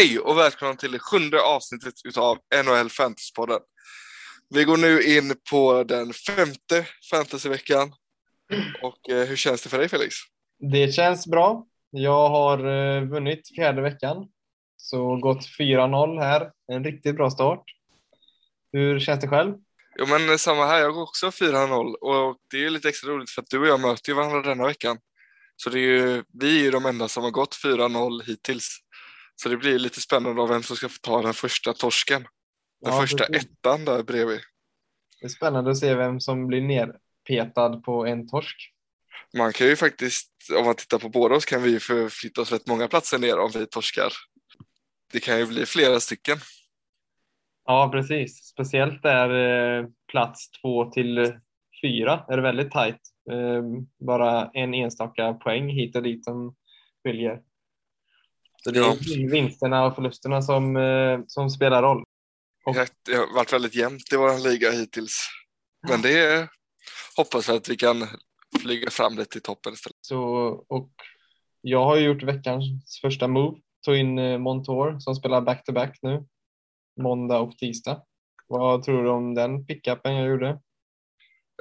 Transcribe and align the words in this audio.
Hej 0.00 0.18
och 0.18 0.38
välkomna 0.38 0.74
till 0.74 0.92
det 0.92 0.98
sjunde 0.98 1.42
avsnittet 1.42 1.94
utav 2.04 2.38
NHL 2.64 2.90
Fantasypodden. 2.90 3.60
Vi 4.54 4.64
går 4.64 4.76
nu 4.76 5.02
in 5.02 5.34
på 5.50 5.84
den 5.84 6.12
femte 6.12 6.86
fantasyveckan. 7.10 7.92
Och 8.82 9.10
eh, 9.10 9.26
hur 9.28 9.36
känns 9.36 9.62
det 9.62 9.68
för 9.68 9.78
dig 9.78 9.88
Felix? 9.88 10.14
Det 10.72 10.94
känns 10.94 11.26
bra. 11.26 11.66
Jag 11.90 12.28
har 12.28 12.58
eh, 12.58 13.02
vunnit 13.02 13.48
fjärde 13.56 13.82
veckan. 13.82 14.28
Så 14.76 15.16
gått 15.16 15.46
4-0 15.58 16.20
här. 16.20 16.50
En 16.72 16.84
riktigt 16.84 17.16
bra 17.16 17.30
start. 17.30 17.64
Hur 18.72 19.00
känns 19.00 19.20
det 19.20 19.28
själv? 19.28 19.54
Jo 19.98 20.06
men 20.06 20.38
samma 20.38 20.66
här, 20.66 20.80
jag 20.80 20.94
går 20.94 21.02
också 21.02 21.26
4-0 21.26 21.94
och 21.94 22.36
det 22.50 22.56
är 22.56 22.60
ju 22.60 22.70
lite 22.70 22.88
extra 22.88 23.10
roligt 23.10 23.30
för 23.30 23.42
att 23.42 23.50
du 23.50 23.58
och 23.58 23.66
jag 23.66 23.80
möter 23.80 24.10
ju 24.10 24.16
varandra 24.16 24.42
denna 24.42 24.66
veckan. 24.66 24.98
Så 25.56 25.70
det 25.70 25.78
är 25.78 25.82
ju, 25.82 26.24
vi 26.40 26.60
är 26.60 26.64
ju 26.64 26.70
de 26.70 26.86
enda 26.86 27.08
som 27.08 27.24
har 27.24 27.30
gått 27.30 27.56
4-0 27.64 28.22
hittills. 28.26 28.78
Så 29.42 29.48
det 29.48 29.56
blir 29.56 29.78
lite 29.78 30.00
spännande 30.00 30.42
av 30.42 30.48
vem 30.48 30.62
som 30.62 30.76
ska 30.76 30.88
få 30.88 30.98
ta 31.02 31.22
den 31.22 31.34
första 31.34 31.72
torsken. 31.72 32.22
Den 32.80 32.94
Ja, 32.94 33.00
första 33.00 33.24
precis. 33.26 33.48
ettan 33.50 33.84
där 33.84 34.02
bredvid. 34.02 34.40
Det 35.20 35.26
är 35.26 35.28
spännande 35.28 35.70
att 35.70 35.78
se 35.78 35.94
vem 35.94 36.20
som 36.20 36.46
blir 36.46 36.62
nerpetad 36.62 37.76
på 37.76 38.06
en 38.06 38.28
torsk. 38.28 38.72
Man 39.36 39.52
kan 39.52 39.66
ju 39.66 39.76
faktiskt, 39.76 40.32
om 40.58 40.64
man 40.64 40.74
tittar 40.74 40.98
på 40.98 41.08
båda 41.08 41.34
oss 41.34 41.44
kan 41.44 41.62
vi 41.62 41.80
förflytta 41.80 42.40
oss 42.40 42.52
rätt 42.52 42.66
många 42.66 42.88
platser 42.88 43.18
ner 43.18 43.38
om 43.38 43.50
vi 43.54 43.66
torskar. 43.66 44.12
Det 45.12 45.20
kan 45.20 45.38
ju 45.38 45.46
bli 45.46 45.66
flera 45.66 46.00
stycken. 46.00 46.38
Ja, 47.66 47.88
precis. 47.92 48.44
Speciellt 48.46 49.02
där 49.02 49.30
eh, 49.78 49.86
plats 50.12 50.50
två 50.50 50.90
till 50.90 51.32
fyra 51.82 52.24
är 52.28 52.36
det 52.36 52.42
väldigt 52.42 52.70
tajt. 52.70 53.00
Eh, 53.30 53.62
bara 54.06 54.50
en 54.54 54.74
enstaka 54.74 55.34
poäng 55.34 55.68
hit 55.70 55.96
och 55.96 56.02
dit 56.02 56.24
som 56.24 56.56
skiljer. 57.04 57.40
Så 58.64 58.70
det 58.70 58.78
Ja. 58.78 58.92
är 58.92 59.30
vinsterna 59.30 59.84
och 59.86 59.94
förlusterna 59.94 60.42
som, 60.42 60.76
eh, 60.76 61.20
som 61.26 61.50
spelar 61.50 61.82
roll. 61.82 62.02
Och- 62.64 62.76
Det 63.06 63.14
har 63.14 63.34
varit 63.34 63.52
väldigt 63.52 63.74
jämnt 63.74 64.12
i 64.12 64.16
vår 64.16 64.48
liga 64.48 64.70
hittills. 64.70 65.28
Men 65.88 66.02
det 66.02 66.18
är, 66.18 66.48
hoppas 67.16 67.48
jag 67.48 67.56
att 67.56 67.68
vi 67.68 67.76
kan 67.76 68.06
flyga 68.60 68.90
fram 68.90 69.16
lite 69.16 69.38
i 69.38 69.40
toppen 69.40 69.72
istället. 69.72 69.96
Så, 70.00 70.18
och 70.68 70.90
jag 71.60 71.84
har 71.84 71.96
ju 71.96 72.02
gjort 72.06 72.22
veckans 72.22 72.64
första 73.00 73.28
move. 73.28 73.58
Tog 73.84 73.96
in 73.96 74.18
eh, 74.18 74.38
Montour 74.38 74.98
som 74.98 75.14
spelar 75.14 75.40
back-to-back 75.40 75.98
nu. 76.02 76.24
Måndag 77.00 77.38
och 77.38 77.58
tisdag. 77.58 78.02
Vad 78.46 78.82
tror 78.82 79.04
du 79.04 79.10
om 79.10 79.34
den 79.34 79.66
pickupen 79.66 80.14
jag 80.14 80.28
gjorde? 80.28 80.60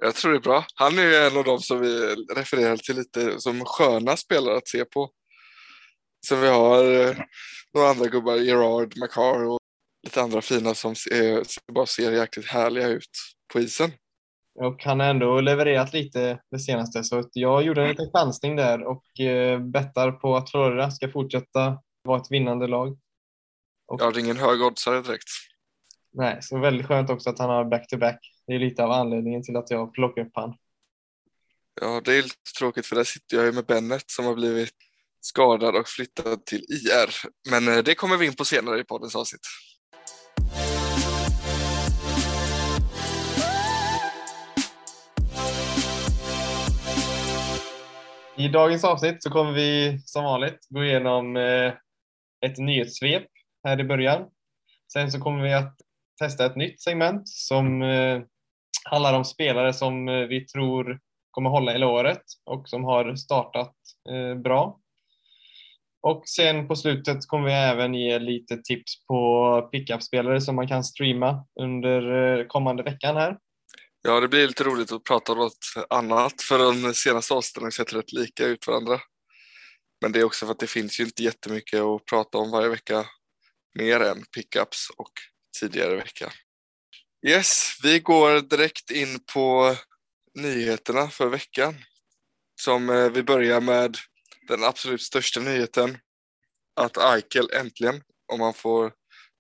Jag 0.02 0.16
tror 0.16 0.32
det 0.32 0.38
är 0.38 0.42
bra. 0.42 0.66
Han 0.76 0.98
är 1.00 1.04
ju 1.04 1.16
en 1.16 1.38
av 1.38 1.44
dem 1.44 1.60
som 1.60 1.80
vi 1.80 2.16
refererar 2.36 2.78
till 2.78 2.96
lite 2.96 3.40
som 3.42 3.66
sköna 3.66 4.18
spelare 4.18 4.58
att 4.58 4.68
se 4.68 4.86
på. 4.86 5.10
Så 6.28 6.36
vi 6.36 6.48
har 6.48 6.84
eh, 6.84 7.18
några 7.74 7.90
andra 7.90 8.06
gubbar, 8.06 8.36
Gerard, 8.36 8.98
Makar 8.98 9.44
och 9.46 9.60
lite 10.04 10.22
andra 10.22 10.42
fina 10.42 10.74
som 10.74 10.96
ser, 10.96 11.44
bara 11.74 11.86
ser 11.86 12.12
jäkligt 12.12 12.48
härliga 12.48 12.88
ut 12.88 13.10
på 13.54 13.60
isen. 13.60 13.92
Och 14.60 14.84
han 14.84 15.00
har 15.00 15.08
ändå 15.08 15.42
levererat 15.42 15.94
lite 15.94 16.40
det 16.52 16.60
senaste 16.60 17.04
så 17.04 17.30
jag 17.34 17.64
gjorde 17.64 17.82
en 17.82 17.90
liten 17.90 18.12
chansning 18.12 18.56
där 18.56 18.84
och 18.84 19.20
eh, 19.20 19.60
bettar 19.60 20.12
på 20.12 20.36
att 20.36 20.52
Florida 20.52 20.92
ska 20.92 21.12
fortsätta 21.12 21.82
vara 22.04 22.22
ett 22.22 22.32
vinnande 22.32 22.68
lag. 22.68 22.98
Jag 23.88 24.06
har 24.06 24.20
ingen 24.20 24.38
hög 24.38 24.62
oddsare 24.62 25.02
direkt. 25.02 25.30
Nej, 26.12 26.38
så 26.42 26.60
väldigt 26.60 26.88
skönt 26.88 27.10
också 27.10 27.30
att 27.30 27.40
han 27.40 27.50
har 27.50 27.66
back-to-back. 27.66 28.20
Det 28.48 28.54
är 28.54 28.60
lite 28.60 28.84
av 28.84 28.92
anledningen 28.92 29.44
till 29.44 29.56
att 29.56 29.72
jag 29.72 29.94
plockar 29.94 30.22
upp 30.22 30.32
han. 30.34 30.56
Ja, 31.82 32.02
det 32.06 32.18
är 32.18 32.24
lite 32.24 32.52
tråkigt 32.60 32.86
för 32.86 32.96
där 32.96 33.04
sitter 33.04 33.38
jag 33.38 33.46
ju 33.46 33.52
med 33.52 33.66
Bennett 33.66 34.12
som 34.12 34.26
har 34.26 34.36
blivit 34.36 34.76
skadad 35.22 35.76
och 35.76 35.88
flyttad 35.88 36.46
till 36.46 36.60
IR. 36.70 37.10
Men 37.50 37.68
eh, 37.68 37.84
det 37.84 37.96
kommer 37.96 38.18
vi 38.18 38.26
in 38.26 38.36
på 38.36 38.46
senare 38.46 38.80
i 38.80 38.84
poddens 38.84 39.16
avsnitt. 39.16 39.42
I 48.38 48.48
dagens 48.48 48.84
avsnitt 48.84 49.24
så 49.24 49.30
kommer 49.30 49.52
vi 49.52 50.02
som 50.06 50.24
vanligt 50.24 50.60
gå 50.70 50.84
igenom 50.84 51.38
eh, 51.38 51.74
ett 52.46 52.58
nyhetssvep 52.58 53.28
här 53.64 53.80
i 53.80 53.84
början. 53.84 54.26
Sen 54.94 55.12
så 55.12 55.20
kommer 55.20 55.44
vi 55.44 55.54
att 55.54 55.76
testa 56.22 56.46
ett 56.46 56.56
nytt 56.56 56.82
segment 56.82 57.28
som 57.28 57.82
eh, 57.82 58.22
handlar 58.84 59.14
om 59.14 59.26
spelare 59.26 59.74
som 59.74 60.06
vi 60.06 60.46
tror 60.46 61.00
kommer 61.32 61.50
hålla 61.50 61.72
hela 61.72 61.88
året 61.88 62.22
och 62.46 62.70
som 62.70 62.84
har 62.84 63.16
startat 63.16 63.76
bra. 64.44 64.79
Och 66.02 66.24
sen 66.26 66.68
på 66.68 66.76
slutet 66.76 67.28
kommer 67.28 67.46
vi 67.46 67.54
även 67.54 67.94
ge 67.94 68.20
lite 68.20 68.58
tips 68.58 69.06
på 69.06 69.62
pickup-spelare 69.72 70.42
som 70.42 70.56
man 70.56 70.68
kan 70.68 70.84
streama 70.84 71.46
under 71.62 72.40
eh, 72.40 72.46
kommande 72.48 72.84
veckan 72.84 73.16
här. 73.16 73.38
Ja, 74.02 74.20
det 74.20 74.28
blir 74.28 74.48
lite 74.48 74.64
roligt 74.64 74.92
att 74.92 75.04
prata 75.04 75.32
om 75.32 75.38
något 75.38 75.88
annat 75.90 76.42
för 76.42 76.58
de 76.60 76.94
senaste 76.94 77.34
avsnitten 77.34 77.64
har 77.64 77.72
sett 77.72 77.94
rätt 77.94 78.14
lika 78.14 78.46
ut 78.46 78.68
varandra. 78.68 79.00
Men 80.02 80.12
det 80.12 80.20
är 80.20 80.24
också 80.24 80.46
för 80.46 80.52
att 80.52 80.60
det 80.60 80.68
finns 80.68 81.00
ju 81.00 81.04
inte 81.04 81.24
jättemycket 81.24 81.82
att 81.82 82.06
prata 82.06 82.38
om 82.38 82.52
varje 82.52 82.70
vecka 82.70 83.06
mer 83.76 84.00
än 84.00 84.24
pickups 84.36 84.90
och 84.98 85.12
tidigare 85.60 85.96
vecka. 85.96 86.32
Yes, 87.28 87.78
vi 87.84 88.00
går 88.00 88.42
direkt 88.42 88.92
in 88.92 89.20
på 89.34 89.76
nyheterna 90.36 91.08
för 91.08 91.28
veckan. 91.28 91.76
Som 92.62 92.90
eh, 92.90 93.10
vi 93.10 93.24
börjar 93.24 93.62
med 93.62 93.98
den 94.50 94.64
absolut 94.64 95.02
största 95.02 95.40
nyheten. 95.40 95.98
Att 96.76 96.98
Eichel 96.98 97.50
äntligen, 97.54 98.04
om 98.34 98.40
man 98.40 98.54
får 98.54 98.94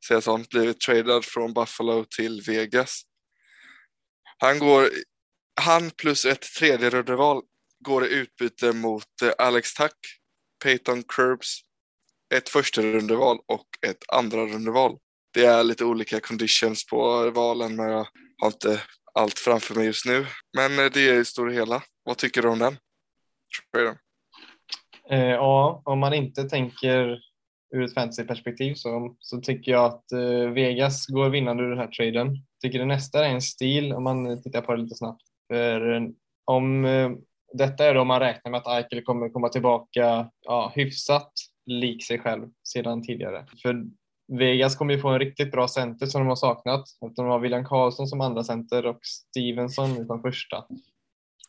säga 0.07 0.21
sånt, 0.21 0.49
blivit 0.49 0.79
tradad 0.79 1.25
från 1.25 1.53
Buffalo 1.53 2.05
till 2.05 2.41
Vegas. 2.41 3.01
Han 4.37 4.59
går, 4.59 4.89
han 5.61 5.91
plus 5.91 6.25
ett 6.25 6.41
tredje 6.41 6.89
rundeval 6.89 7.41
går 7.79 8.05
i 8.05 8.13
utbyte 8.13 8.73
mot 8.73 9.21
eh, 9.23 9.31
Alex 9.37 9.73
Tuck, 9.73 9.97
Peyton 10.63 11.03
Curbs, 11.03 11.61
ett 12.33 12.49
första 12.49 12.81
rundeval 12.81 13.39
och 13.47 13.67
ett 13.87 14.03
andra 14.07 14.45
rundeval. 14.45 14.97
Det 15.33 15.45
är 15.45 15.63
lite 15.63 15.85
olika 15.85 16.19
conditions 16.19 16.85
på 16.85 17.29
valen 17.29 17.75
men 17.75 17.89
jag 17.89 18.07
har 18.37 18.47
inte 18.47 18.81
allt 19.13 19.39
framför 19.39 19.75
mig 19.75 19.85
just 19.85 20.05
nu. 20.05 20.25
Men 20.57 20.79
eh, 20.79 20.91
det 20.91 21.09
är 21.09 21.19
i 21.19 21.25
stora 21.25 21.51
hela. 21.51 21.83
Vad 22.03 22.17
tycker 22.17 22.41
du 22.41 22.47
om 22.47 22.59
den? 22.59 22.77
traden? 23.73 23.97
Eh, 25.11 25.29
ja, 25.29 25.81
om 25.85 25.99
man 25.99 26.13
inte 26.13 26.43
tänker 26.43 27.19
ur 27.71 27.83
ett 27.83 27.93
fantasyperspektiv 27.93 28.73
så, 28.73 29.15
så 29.19 29.41
tycker 29.41 29.71
jag 29.71 29.85
att 29.85 30.11
eh, 30.11 30.49
Vegas 30.53 31.07
går 31.07 31.29
vinnande 31.29 31.63
ur 31.63 31.69
den 31.69 31.79
här 31.79 31.87
traden. 31.87 32.37
Tycker 32.61 32.79
det 32.79 32.85
nästa 32.85 33.25
är 33.25 33.29
en 33.29 33.41
stil 33.41 33.93
om 33.93 34.03
man 34.03 34.43
tittar 34.43 34.61
på 34.61 34.75
det 34.75 34.81
lite 34.81 34.95
snabbt. 34.95 35.21
För 35.47 35.95
eh, 35.95 36.01
om 36.45 36.85
eh, 36.85 37.11
detta 37.53 37.85
är 37.85 37.93
då 37.93 38.03
man 38.03 38.19
räknar 38.19 38.51
med 38.51 38.57
att 38.57 38.67
Eichel 38.67 39.03
kommer 39.03 39.29
komma 39.29 39.49
tillbaka 39.49 40.29
ja, 40.41 40.71
hyfsat 40.75 41.31
lik 41.65 42.05
sig 42.05 42.19
själv 42.19 42.47
sedan 42.63 43.03
tidigare. 43.03 43.45
För 43.61 43.83
Vegas 44.27 44.75
kommer 44.75 44.93
ju 44.93 44.99
få 44.99 45.09
en 45.09 45.19
riktigt 45.19 45.51
bra 45.51 45.67
center 45.67 46.05
som 46.05 46.21
de 46.21 46.27
har 46.27 46.35
saknat. 46.35 46.85
De 47.15 47.25
har 47.25 47.39
William 47.39 47.65
Karlsson 47.65 48.07
som 48.07 48.21
andra 48.21 48.43
center 48.43 48.85
och 48.85 48.99
Stevenson 49.03 50.05
som 50.05 50.21
första. 50.21 50.65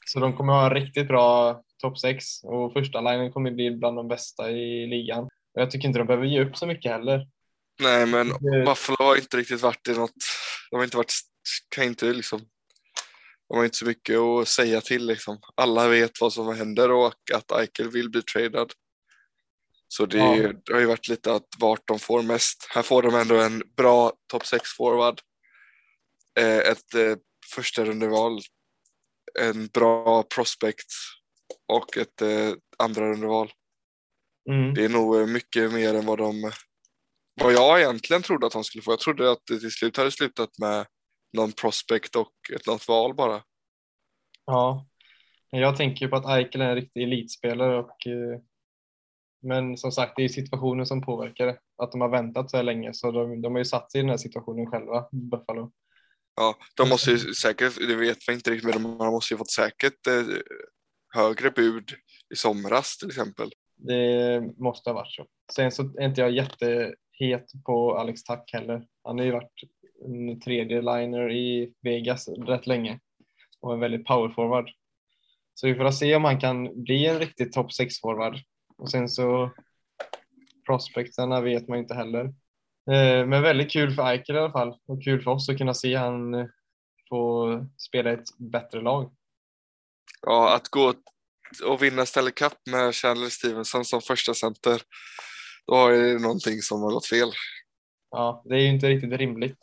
Så 0.06 0.20
de 0.20 0.32
kommer 0.32 0.52
ha 0.52 0.64
en 0.64 0.75
riktigt 0.75 1.08
bra 1.08 1.61
topp 1.81 1.99
6 1.99 2.27
och 2.44 2.73
första 2.73 3.00
linjen 3.00 3.32
kommer 3.32 3.50
bli 3.50 3.71
bland 3.71 3.97
de 3.97 4.09
bästa 4.09 4.50
i 4.50 4.87
ligan. 4.87 5.25
Och 5.25 5.61
jag 5.62 5.71
tycker 5.71 5.88
inte 5.88 5.99
de 5.99 6.06
behöver 6.06 6.27
ge 6.27 6.44
upp 6.44 6.56
så 6.56 6.67
mycket 6.67 6.93
heller. 6.93 7.29
Nej, 7.81 8.06
men 8.06 8.29
Buffalo 8.65 8.97
har 8.99 9.17
inte 9.17 9.37
riktigt 9.37 9.61
varit 9.61 9.88
i 9.88 9.93
något. 9.93 10.15
De 10.71 10.77
har 10.77 10.85
inte 10.85 10.97
varit, 10.97 11.12
kan 11.69 11.85
inte 11.85 12.12
liksom. 12.12 12.41
De 13.49 13.56
har 13.59 13.65
inte 13.65 13.77
så 13.77 13.87
mycket 13.87 14.19
att 14.19 14.49
säga 14.49 14.81
till 14.81 15.06
liksom. 15.06 15.38
Alla 15.55 15.88
vet 15.88 16.21
vad 16.21 16.32
som 16.32 16.56
händer 16.56 16.91
och 16.91 17.15
att 17.35 17.53
Eichel 17.53 17.91
vill 17.91 18.11
bli 18.11 18.23
tradad. 18.23 18.73
Så 19.88 20.06
det, 20.06 20.19
Ja. 20.19 20.53
det 20.65 20.73
har 20.73 20.81
ju 20.81 20.87
varit 20.87 21.09
lite 21.09 21.33
att 21.35 21.47
vart 21.59 21.88
de 21.88 21.99
får 21.99 22.23
mest. 22.23 22.67
Här 22.75 22.83
får 22.83 23.03
de 23.03 23.15
ändå 23.15 23.41
en 23.41 23.62
bra 23.76 24.12
topp 24.33 24.47
6 24.47 24.71
forward. 24.76 25.21
Eh, 26.38 26.59
ett 26.59 26.94
eh, 26.94 27.17
första 27.55 27.85
rundeval. 27.85 28.41
En 29.41 29.67
bra 29.67 30.23
prospect 30.23 30.87
och 31.70 31.96
ett 31.96 32.22
eh, 32.22 32.52
andra 32.78 33.11
rundeval. 33.11 33.52
Mm. 34.50 34.75
Det 34.75 34.84
är 34.84 34.88
nog 34.88 35.20
eh, 35.20 35.26
mycket 35.26 35.72
mer 35.72 35.94
än 35.94 36.06
vad 36.06 36.19
de 36.19 36.52
vad 37.43 37.52
jag 37.52 37.81
egentligen 37.81 38.22
trodde 38.22 38.46
att 38.46 38.52
de 38.52 38.64
skulle 38.64 38.82
få. 38.82 38.93
Jag 38.93 39.00
trodde 39.00 39.31
att 39.31 39.46
det 39.49 39.61
till 39.61 39.70
slut 39.70 39.96
hade 39.96 40.11
slutat 40.11 40.58
med 40.58 40.87
någon 41.32 41.52
prospect 41.52 42.17
och 42.17 42.32
ett 42.55 42.67
något 42.67 42.88
val 42.88 43.14
bara. 43.14 43.43
Ja, 44.46 44.87
jag 45.50 45.76
tänker 45.76 46.08
på 46.08 46.17
att 46.17 46.26
Eichel 46.26 46.61
är 46.61 46.69
en 46.69 46.75
riktig 46.75 47.02
elitspelare 47.02 47.78
och 47.78 48.06
eh, 48.06 48.40
men 49.43 49.76
som 49.76 49.93
sagt, 49.93 50.12
det 50.16 50.25
är 50.25 50.28
situationen 50.28 50.87
som 50.87 51.02
påverkar 51.02 51.46
det. 51.46 51.58
Att 51.82 51.93
de 51.93 52.00
har 52.00 52.08
väntat 52.08 52.50
så 52.50 52.56
här 52.56 52.64
länge, 52.64 52.94
så 52.94 53.11
de, 53.11 53.43
de 53.43 53.52
har 53.52 53.58
ju 53.58 53.64
satt 53.64 53.93
sig 53.93 53.99
i 53.99 54.02
den 54.02 54.11
här 54.11 54.16
situationen 54.16 54.66
själva, 54.66 55.08
Buffalo. 55.12 55.73
Ja, 56.37 56.55
de 56.76 56.88
måste 56.88 57.11
ju 57.11 57.19
säkert, 57.19 57.76
det 57.88 57.94
vet 57.94 58.19
vi 58.28 58.32
inte 58.32 58.50
riktigt, 58.50 58.75
men 58.75 58.99
de 58.99 59.11
måste 59.11 59.34
ju 59.34 59.38
fått 59.38 59.50
säkert 59.50 60.06
eh, 60.06 60.25
högre 61.11 61.51
bud 61.51 61.91
i 62.33 62.37
somras 62.37 62.99
till 62.99 63.09
exempel. 63.09 63.51
Det 63.77 64.41
måste 64.59 64.91
ha 64.91 64.95
varit 64.95 65.12
så. 65.12 65.27
Sen 65.53 65.73
så 65.73 65.83
är 65.83 66.05
inte 66.05 66.21
jag 66.21 66.31
jätte 66.31 66.95
het 67.12 67.47
på 67.67 67.97
Alex 67.97 68.25
Tack 68.25 68.51
heller. 68.53 68.87
Han 69.05 69.19
har 69.19 69.25
ju 69.25 69.33
varit 69.33 69.53
en 70.05 70.41
tredje 70.41 70.81
liner 70.81 71.33
i 71.33 71.75
Vegas 71.83 72.29
rätt 72.29 72.67
länge 72.67 73.01
och 73.61 73.73
en 73.73 73.81
väldigt 73.81 74.07
power 74.07 74.29
forward. 74.29 74.71
Så 75.55 75.67
vi 75.67 75.75
får 75.75 75.91
se 75.91 76.15
om 76.15 76.25
han 76.25 76.41
kan 76.41 76.83
bli 76.83 77.07
en 77.07 77.19
riktig 77.19 77.53
topp 77.53 77.71
6-forward. 77.81 78.41
Och 78.77 78.91
sen 78.91 79.09
så 79.09 79.51
prospecterna 80.67 81.41
vet 81.41 81.69
man 81.69 81.79
inte 81.79 81.95
heller. 81.95 82.25
Eh, 82.91 83.27
men 83.27 83.43
väldigt 83.43 83.73
kul 83.73 83.95
för 83.95 84.11
Eichel 84.11 84.37
i 84.37 84.39
alla 84.39 84.53
fall 84.53 84.79
och 84.87 85.05
kul 85.05 85.23
för 85.23 85.31
oss 85.31 85.49
att 85.49 85.59
kunna 85.59 85.75
se 85.75 85.95
han 85.95 86.49
få 87.09 87.67
spela 87.79 88.11
ett 88.11 88.39
bättre 88.39 88.81
lag. 88.81 89.11
Ja, 90.26 90.55
att 90.55 90.69
gå 90.69 90.94
och 91.64 91.82
vinna 91.82 92.06
Stanley 92.06 92.32
Cup 92.32 92.52
med 92.70 92.94
Chandler 92.94 93.28
Stevenson 93.28 93.84
som 93.84 94.00
första 94.00 94.34
center, 94.34 94.82
då 95.67 95.75
har 95.75 95.93
det 95.93 96.19
någonting 96.19 96.62
som 96.62 96.82
har 96.82 96.90
gått 96.90 97.06
fel. 97.06 97.32
Ja, 98.11 98.43
det 98.49 98.55
är 98.55 98.58
ju 98.58 98.69
inte 98.69 98.88
riktigt 98.88 99.12
rimligt. 99.12 99.58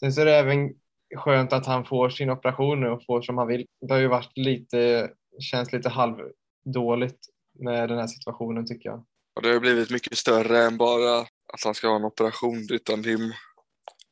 Sen 0.00 0.12
så 0.12 0.20
är 0.20 0.24
det 0.24 0.36
även 0.36 0.70
skönt 1.16 1.52
att 1.52 1.66
han 1.66 1.84
får 1.84 2.10
sin 2.10 2.30
operation 2.30 2.80
nu 2.80 2.88
och 2.88 3.04
får 3.06 3.22
som 3.22 3.38
han 3.38 3.48
vill. 3.48 3.66
Det 3.80 3.94
har 3.94 4.00
ju 4.00 4.08
varit 4.08 4.38
lite, 4.38 5.10
känns 5.40 5.72
lite 5.72 5.88
halvdåligt 5.88 7.18
med 7.58 7.88
den 7.88 7.98
här 7.98 8.06
situationen 8.06 8.66
tycker 8.66 8.88
jag. 8.88 9.04
Och 9.36 9.42
det 9.42 9.48
har 9.52 9.60
blivit 9.60 9.90
mycket 9.90 10.18
större 10.18 10.58
än 10.62 10.76
bara 10.76 11.18
att 11.20 11.64
han 11.64 11.74
ska 11.74 11.88
ha 11.88 11.96
en 11.96 12.04
operation 12.04 12.66
utan 12.70 13.02
det 13.02 13.18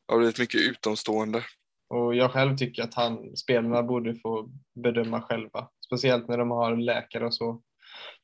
har 0.09 0.19
blivit 0.19 0.39
mycket 0.39 0.61
utomstående. 0.61 1.45
Och 1.91 2.15
jag 2.15 2.33
själv 2.33 2.57
tycker 2.57 2.83
att 2.83 2.95
han, 2.95 3.37
spelarna 3.37 3.83
borde 3.83 4.15
få 4.15 4.51
bedöma 4.75 5.23
själva. 5.23 5.69
Speciellt 5.87 6.29
när 6.29 6.39
de 6.39 6.51
har 6.51 6.77
läkare 6.77 7.27
och 7.27 7.35
så 7.35 7.63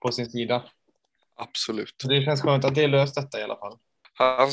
på 0.00 0.12
sin 0.12 0.30
sida. 0.30 0.64
Absolut. 1.36 1.94
Så 2.02 2.08
det 2.08 2.24
känns 2.24 2.42
skönt 2.42 2.64
att 2.64 2.74
det 2.74 2.84
är 2.84 2.88
löst 2.88 3.14
detta 3.14 3.40
i 3.40 3.42
alla 3.42 3.56
fall. 3.56 3.78
Han 4.14 4.48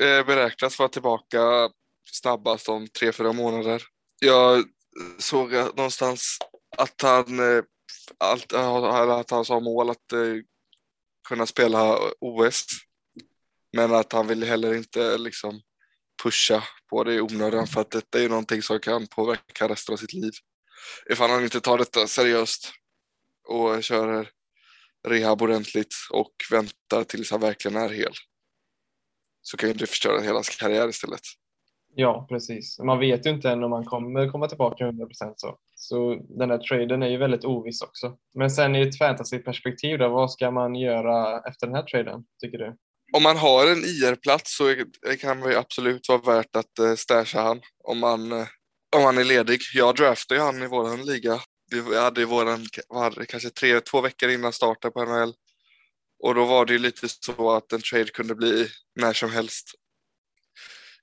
eh, 0.00 0.26
beräknas 0.26 0.78
vara 0.78 0.88
tillbaka 0.88 1.70
snabbast 2.12 2.68
om 2.68 2.88
tre, 2.88 3.12
fyra 3.12 3.32
månader. 3.32 3.82
Jag 4.20 4.64
såg 5.18 5.52
någonstans 5.52 6.38
att 6.76 7.02
han, 7.02 7.38
eh, 7.38 7.64
att, 8.18 8.52
att 8.52 9.30
han 9.30 9.44
sa 9.44 9.60
mål 9.60 9.90
att 9.90 10.12
eh, 10.12 10.18
kunna 11.28 11.46
spela 11.46 11.98
OS. 12.20 12.64
Men 13.72 13.94
att 13.94 14.12
han 14.12 14.26
vill 14.26 14.44
heller 14.44 14.74
inte 14.74 15.18
liksom 15.18 15.60
pusha 16.22 16.62
på 16.90 17.04
det 17.04 17.14
i 17.14 17.20
onödan 17.20 17.66
för 17.66 17.80
att 17.80 17.90
detta 17.90 18.22
är 18.22 18.28
någonting 18.28 18.62
som 18.62 18.80
kan 18.80 19.06
påverka 19.06 19.68
resten 19.68 19.92
av 19.92 19.96
sitt 19.96 20.12
liv. 20.12 20.32
Ifall 21.10 21.30
han 21.30 21.44
inte 21.44 21.60
tar 21.60 21.78
detta 21.78 22.06
seriöst 22.06 22.72
och 23.48 23.82
kör 23.82 24.28
rehab 25.08 25.42
ordentligt 25.42 25.94
och 26.10 26.32
väntar 26.50 27.04
tills 27.04 27.30
han 27.30 27.40
verkligen 27.40 27.76
är 27.76 27.88
hel 27.88 28.12
så 29.42 29.56
kan 29.56 29.68
ju 29.68 29.74
det 29.74 29.86
förstöra 29.86 30.20
hela 30.20 30.34
hans 30.34 30.56
karriär 30.56 30.88
istället. 30.88 31.20
Ja, 31.94 32.26
precis. 32.28 32.78
Man 32.78 32.98
vet 32.98 33.26
ju 33.26 33.30
inte 33.30 33.50
än 33.50 33.64
om 33.64 33.72
han 33.72 33.84
kommer 33.84 34.30
komma 34.30 34.48
tillbaka 34.48 34.84
100 34.84 35.06
procent 35.06 35.40
så. 35.40 35.58
Så 35.74 36.14
den 36.28 36.50
här 36.50 36.58
traden 36.58 37.02
är 37.02 37.08
ju 37.08 37.16
väldigt 37.16 37.44
oviss 37.44 37.82
också. 37.82 38.18
Men 38.34 38.50
sen 38.50 38.76
i 38.76 38.80
ett 38.80 38.98
fantasyperspektiv 38.98 39.98
då, 39.98 40.08
vad 40.08 40.30
ska 40.30 40.50
man 40.50 40.74
göra 40.74 41.42
efter 41.48 41.66
den 41.66 41.76
här 41.76 41.82
traden, 41.82 42.24
tycker 42.40 42.58
du? 42.58 42.76
Om 43.12 43.22
man 43.22 43.36
har 43.36 43.66
en 43.66 43.84
IR-plats 43.84 44.56
så 44.56 44.84
kan 45.20 45.40
det 45.40 45.58
absolut 45.58 46.08
vara 46.08 46.36
värt 46.36 46.56
att 46.56 46.78
eh, 46.78 46.94
stasha 46.94 47.42
han 47.42 47.60
om 47.84 47.98
man, 47.98 48.32
eh, 48.32 48.46
om 48.96 49.02
man 49.02 49.18
är 49.18 49.24
ledig. 49.24 49.60
Jag 49.74 49.96
draftade 49.96 50.40
ju 50.40 50.44
han 50.46 50.62
i 50.62 50.66
våran 50.66 51.04
liga. 51.04 51.40
Vi 51.70 51.96
hade 51.96 52.24
våran, 52.24 52.66
hade 52.94 53.26
kanske 53.26 53.50
tre, 53.50 53.80
två 53.80 54.00
veckor 54.00 54.28
innan 54.28 54.52
starten 54.52 54.92
på 54.92 55.04
NHL. 55.04 55.34
Och 56.24 56.34
då 56.34 56.44
var 56.44 56.66
det 56.66 56.72
ju 56.72 56.78
lite 56.78 57.08
så 57.08 57.50
att 57.50 57.72
en 57.72 57.82
trade 57.82 58.04
kunde 58.04 58.34
bli 58.34 58.68
när 59.00 59.12
som 59.12 59.30
helst 59.30 59.70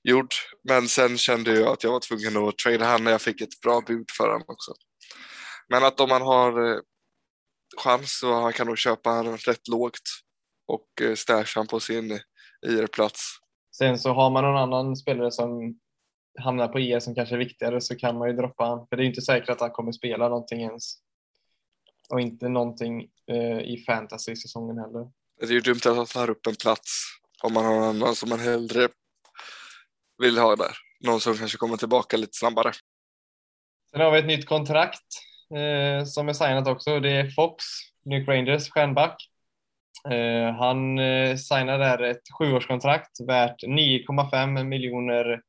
gjord. 0.02 0.34
Men 0.68 0.88
sen 0.88 1.18
kände 1.18 1.54
jag 1.54 1.68
att 1.68 1.84
jag 1.84 1.90
var 1.90 2.00
tvungen 2.00 2.36
att 2.36 2.58
trada 2.58 2.84
han 2.84 3.04
när 3.04 3.10
jag 3.10 3.22
fick 3.22 3.40
ett 3.40 3.60
bra 3.60 3.80
bud 3.80 4.10
för 4.16 4.28
honom 4.28 4.44
också. 4.46 4.72
Men 5.68 5.84
att 5.84 6.00
om 6.00 6.08
man 6.08 6.22
har 6.22 6.70
eh, 6.70 6.80
chans 7.76 8.18
så 8.18 8.32
han 8.32 8.52
man 8.58 8.66
nog 8.66 8.78
köpa 8.78 9.10
han 9.10 9.36
rätt 9.36 9.68
lågt 9.68 10.25
och 10.66 11.02
eh, 11.02 11.14
stasha 11.14 11.60
han 11.60 11.66
på 11.66 11.80
sin 11.80 12.20
IR-plats. 12.66 13.38
Sen 13.76 13.98
så 13.98 14.12
har 14.12 14.30
man 14.30 14.44
någon 14.44 14.56
annan 14.56 14.96
spelare 14.96 15.30
som 15.30 15.78
hamnar 16.38 16.68
på 16.68 16.80
IR 16.80 17.00
som 17.00 17.14
kanske 17.14 17.34
är 17.34 17.38
viktigare 17.38 17.80
så 17.80 17.96
kan 17.96 18.18
man 18.18 18.28
ju 18.28 18.36
droppa 18.36 18.64
han. 18.64 18.86
För 18.88 18.96
det 18.96 19.02
är 19.02 19.06
inte 19.06 19.22
säkert 19.22 19.48
att 19.48 19.60
han 19.60 19.70
kommer 19.70 19.92
spela 19.92 20.28
någonting 20.28 20.60
ens. 20.60 20.94
Och 22.08 22.20
inte 22.20 22.48
någonting 22.48 23.10
eh, 23.30 23.58
i 23.58 23.84
fantasy-säsongen 23.86 24.78
heller. 24.78 25.10
Det 25.40 25.46
är 25.46 25.50
ju 25.50 25.60
dumt 25.60 25.80
att 25.86 25.96
han 25.96 26.06
tar 26.06 26.30
upp 26.30 26.46
en 26.46 26.54
plats 26.54 27.02
om 27.42 27.52
man 27.52 27.64
har 27.64 27.74
någon 27.74 27.84
annan 27.84 28.14
som 28.14 28.28
man 28.28 28.40
hellre 28.40 28.88
vill 30.18 30.38
ha 30.38 30.56
där. 30.56 30.76
Någon 31.00 31.20
som 31.20 31.36
kanske 31.36 31.58
kommer 31.58 31.76
tillbaka 31.76 32.16
lite 32.16 32.38
snabbare. 32.38 32.72
Sen 33.90 34.00
har 34.00 34.10
vi 34.10 34.18
ett 34.18 34.26
nytt 34.26 34.46
kontrakt 34.46 35.06
eh, 35.54 36.04
som 36.04 36.28
är 36.28 36.32
signat 36.32 36.68
också. 36.68 37.00
Det 37.00 37.10
är 37.10 37.30
Fox, 37.30 37.64
New 38.04 38.26
Rangers 38.26 38.70
stjärnback. 38.70 39.30
Eh, 40.10 40.54
han 40.54 40.98
eh, 40.98 41.36
signar 41.36 41.36
signade 41.36 41.84
där 41.84 42.02
ett 42.02 42.22
sjuårskontrakt 42.38 43.20
värt 43.26 43.62
9,5 43.62 44.64
miljoner 44.64 45.42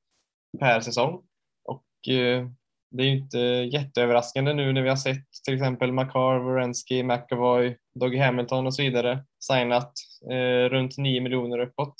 per 0.59 0.79
säsong. 0.79 1.21
Och 1.63 2.13
eh, 2.13 2.47
det 2.91 3.03
är 3.03 3.07
ju 3.07 3.17
inte 3.17 3.39
jätteöverraskande 3.77 4.53
nu 4.53 4.73
när 4.73 4.81
vi 4.81 4.89
har 4.89 4.95
sett 4.95 5.25
till 5.45 5.53
exempel 5.53 5.91
Makar, 5.91 6.39
Wierenski, 6.39 7.03
McAvoy, 7.03 7.77
Doggy 7.99 8.17
Hamilton 8.17 8.65
och 8.65 8.73
så 8.73 8.81
vidare 8.81 9.25
signat 9.39 9.93
runt 10.69 10.97
9 10.97 11.21
miljoner 11.21 11.59
uppåt 11.59 11.95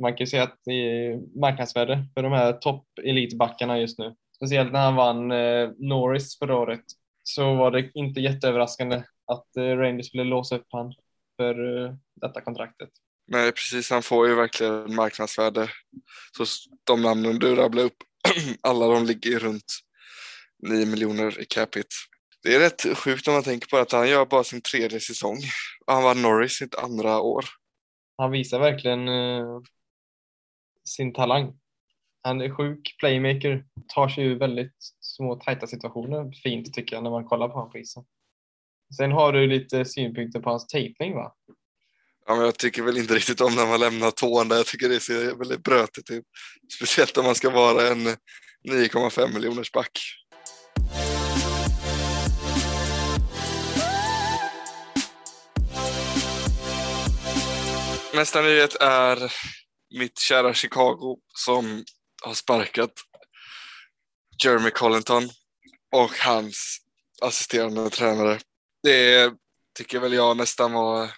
man 0.00 0.12
kan 0.12 0.18
ju 0.18 0.26
se 0.26 0.38
att 0.38 0.58
det 0.64 0.72
är 0.72 1.20
marknadsvärde 1.40 2.04
för 2.14 2.22
de 2.22 2.32
här 2.32 2.52
topp 2.52 2.84
elitbackarna 3.04 3.78
just 3.78 3.98
nu. 3.98 4.14
Speciellt 4.36 4.72
när 4.72 4.80
han 4.80 4.96
vann 4.96 5.28
Norris 5.78 6.38
förra 6.38 6.56
året 6.56 6.84
så 7.22 7.54
var 7.54 7.70
det 7.70 7.90
inte 7.94 8.20
jätteöverraskande 8.20 9.02
att 9.26 9.46
Rangers 9.56 10.06
skulle 10.06 10.24
låsa 10.24 10.56
upp 10.56 10.66
honom 10.72 10.92
för 11.38 11.84
eh, 11.84 11.94
detta 12.14 12.40
kontraktet. 12.40 12.88
Nej, 13.26 13.52
precis. 13.52 13.90
Han 13.90 14.02
får 14.02 14.28
ju 14.28 14.34
verkligen 14.34 14.94
marknadsvärde. 14.94 15.68
Så 16.36 16.44
de 16.84 17.02
namnen 17.02 17.38
du 17.38 17.54
rabblade 17.54 17.86
upp, 17.86 17.96
alla 18.62 18.86
de 18.86 19.04
ligger 19.06 19.38
runt 19.38 19.78
9 20.68 20.86
miljoner 20.86 21.40
i 21.40 21.44
capita. 21.44 21.88
Det 22.42 22.54
är 22.54 22.60
rätt 22.60 22.98
sjukt 22.98 23.28
om 23.28 23.34
man 23.34 23.42
tänker 23.42 23.68
på 23.68 23.76
att 23.76 23.92
han 23.92 24.08
gör 24.08 24.26
bara 24.26 24.44
sin 24.44 24.62
tredje 24.62 25.00
säsong. 25.00 25.38
Han 25.86 26.02
var 26.02 26.14
Norris 26.14 26.52
sitt 26.52 26.74
andra 26.74 27.20
år. 27.20 27.44
Han 28.16 28.30
visar 28.30 28.60
verkligen 28.60 29.08
sin 30.84 31.14
talang. 31.14 31.58
Han 32.22 32.40
är 32.40 32.50
sjuk 32.50 32.96
playmaker, 32.98 33.64
tar 33.94 34.08
sig 34.08 34.24
ur 34.24 34.38
väldigt 34.38 34.76
små 35.00 35.36
tajta 35.36 35.66
situationer 35.66 36.32
fint 36.42 36.74
tycker 36.74 36.96
jag 36.96 37.02
när 37.02 37.10
man 37.10 37.24
kollar 37.24 37.48
på 37.48 37.54
honom 37.54 37.70
på 37.70 37.78
isen. 37.78 38.04
Sen 38.96 39.12
har 39.12 39.32
du 39.32 39.46
lite 39.46 39.84
synpunkter 39.84 40.40
på 40.40 40.50
hans 40.50 40.66
tejpning 40.66 41.14
va? 41.14 41.32
Ja, 42.26 42.34
men 42.34 42.44
jag 42.44 42.58
tycker 42.58 42.82
väl 42.82 42.98
inte 42.98 43.14
riktigt 43.14 43.40
om 43.40 43.54
när 43.54 43.66
man 43.66 43.80
lämnar 43.80 44.10
tån 44.10 44.48
där. 44.48 44.56
Jag 44.56 44.66
tycker 44.66 44.88
det 44.88 45.00
ser 45.00 45.38
väldigt 45.38 45.62
brötigt 45.62 46.10
ut. 46.10 46.24
Speciellt 46.76 47.18
om 47.18 47.24
man 47.24 47.34
ska 47.34 47.50
vara 47.50 47.88
en 47.88 48.08
9,5 48.68 49.34
miljoners 49.34 49.72
back. 49.72 49.90
Nästa 58.14 58.42
nyhet 58.42 58.74
är 58.80 59.32
mitt 59.98 60.18
kära 60.18 60.54
Chicago 60.54 61.18
som 61.34 61.84
har 62.22 62.34
sparkat 62.34 62.92
Jeremy 64.44 64.70
Collinton 64.70 65.28
och 65.92 66.10
hans 66.18 66.78
assisterande 67.22 67.90
tränare. 67.90 68.38
Det 68.88 69.34
tycker 69.78 70.00
väl 70.00 70.12
jag 70.12 70.36
nästan 70.36 70.72
var 70.72 71.10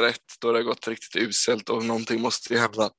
rätt 0.00 0.40
då 0.40 0.52
det 0.52 0.58
har 0.58 0.62
gått 0.62 0.88
riktigt 0.88 1.22
uselt 1.22 1.68
och 1.68 1.84
någonting 1.84 2.20
måste 2.20 2.54
ju 2.54 2.60
hända. 2.60 2.90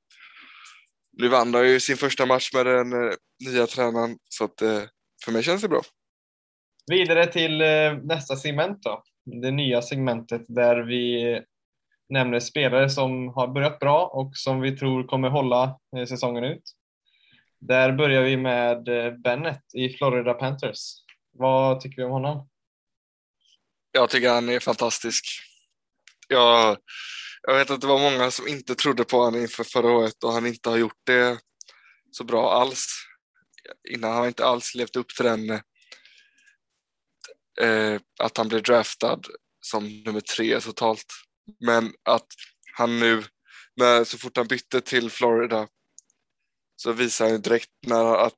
Nu 1.12 1.28
vann 1.28 1.52
ju 1.52 1.80
sin 1.80 1.96
första 1.96 2.26
match 2.26 2.50
med 2.54 2.66
den 2.66 2.92
eh, 2.92 3.14
nya 3.46 3.66
tränaren 3.66 4.18
så 4.28 4.44
att 4.44 4.62
eh, 4.62 4.82
för 5.24 5.32
mig 5.32 5.42
känns 5.42 5.62
det 5.62 5.68
bra. 5.68 5.80
Vidare 6.86 7.26
till 7.26 7.60
eh, 7.60 7.98
nästa 8.02 8.36
segment 8.36 8.82
då. 8.82 9.02
Det 9.42 9.50
nya 9.50 9.82
segmentet 9.82 10.42
där 10.48 10.76
vi 10.76 11.40
nämner 12.08 12.40
spelare 12.40 12.90
som 12.90 13.28
har 13.28 13.48
börjat 13.48 13.78
bra 13.78 14.06
och 14.06 14.30
som 14.36 14.60
vi 14.60 14.76
tror 14.76 15.04
kommer 15.04 15.28
hålla 15.28 15.78
säsongen 16.08 16.44
ut. 16.44 16.62
Där 17.60 17.92
börjar 17.92 18.22
vi 18.22 18.36
med 18.36 18.84
Bennett 19.22 19.74
i 19.74 19.88
Florida 19.88 20.34
Panthers. 20.34 20.92
Vad 21.32 21.80
tycker 21.80 21.96
vi 21.96 22.04
om 22.04 22.12
honom? 22.12 22.48
Jag 23.92 24.10
tycker 24.10 24.30
han 24.30 24.48
är 24.48 24.60
fantastisk. 24.60 25.24
Jag, 26.28 26.78
jag 27.42 27.54
vet 27.54 27.70
att 27.70 27.80
det 27.80 27.86
var 27.86 28.10
många 28.10 28.30
som 28.30 28.48
inte 28.48 28.74
trodde 28.74 29.04
på 29.04 29.18
honom 29.18 29.40
inför 29.40 29.64
förra 29.64 29.90
året 29.90 30.24
och 30.24 30.32
han 30.32 30.46
inte 30.46 30.70
har 30.70 30.76
gjort 30.76 31.00
det 31.06 31.38
så 32.10 32.24
bra 32.24 32.52
alls. 32.52 32.86
Innan 33.90 34.10
har 34.10 34.18
han 34.18 34.28
inte 34.28 34.46
alls 34.46 34.74
levt 34.74 34.96
upp 34.96 35.08
till 35.08 35.24
den 35.24 35.50
eh, 37.60 38.00
att 38.18 38.36
han 38.36 38.48
blev 38.48 38.62
draftad 38.62 39.20
som 39.60 40.02
nummer 40.02 40.20
tre 40.20 40.60
totalt. 40.60 41.06
Men 41.60 41.92
att 42.02 42.26
han 42.74 43.00
nu, 43.00 43.24
när, 43.76 44.04
så 44.04 44.18
fort 44.18 44.36
han 44.36 44.46
bytte 44.46 44.80
till 44.80 45.10
Florida 45.10 45.68
så 46.76 46.92
visar 46.92 47.24
han 47.24 47.34
ju 47.34 47.38
direkt 47.38 47.70
när, 47.86 48.14
att, 48.14 48.34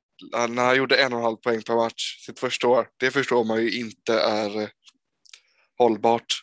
när 0.49 0.65
han 0.65 0.77
gjorde 0.77 0.95
en 0.95 1.13
och 1.13 1.19
en 1.19 1.25
halv 1.25 1.37
poäng 1.37 1.61
per 1.61 1.75
match 1.75 2.25
sitt 2.25 2.39
första 2.39 2.67
år. 2.67 2.87
Det 2.97 3.11
förstår 3.11 3.43
man 3.43 3.61
ju 3.61 3.79
inte 3.79 4.13
är 4.13 4.71
hållbart. 5.81 6.41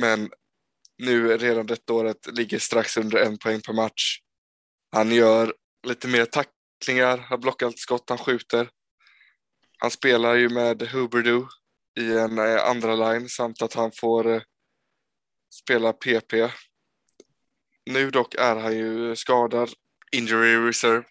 Men 0.00 0.30
nu 0.98 1.36
redan 1.36 1.66
detta 1.66 1.92
året 1.92 2.36
ligger 2.36 2.58
strax 2.58 2.96
under 2.96 3.18
en 3.18 3.38
poäng 3.38 3.60
per 3.60 3.72
match. 3.72 4.18
Han 4.92 5.12
gör 5.12 5.54
lite 5.86 6.08
mer 6.08 6.24
tacklingar, 6.24 7.18
har 7.18 7.38
blockat 7.38 7.78
skott, 7.78 8.08
han 8.08 8.18
skjuter. 8.18 8.70
Han 9.78 9.90
spelar 9.90 10.34
ju 10.34 10.48
med 10.48 10.82
Huberdu 10.82 11.46
i 12.00 12.12
en 12.12 12.38
eh, 12.38 12.64
andra 12.64 12.94
line 12.94 13.28
samt 13.28 13.62
att 13.62 13.74
han 13.74 13.92
får 13.92 14.34
eh, 14.34 14.42
spela 15.62 15.92
PP. 15.92 16.32
Nu 17.90 18.10
dock 18.10 18.34
är 18.34 18.56
han 18.56 18.76
ju 18.76 19.16
skadad, 19.16 19.70
injury 20.12 20.68
reserve, 20.68 21.04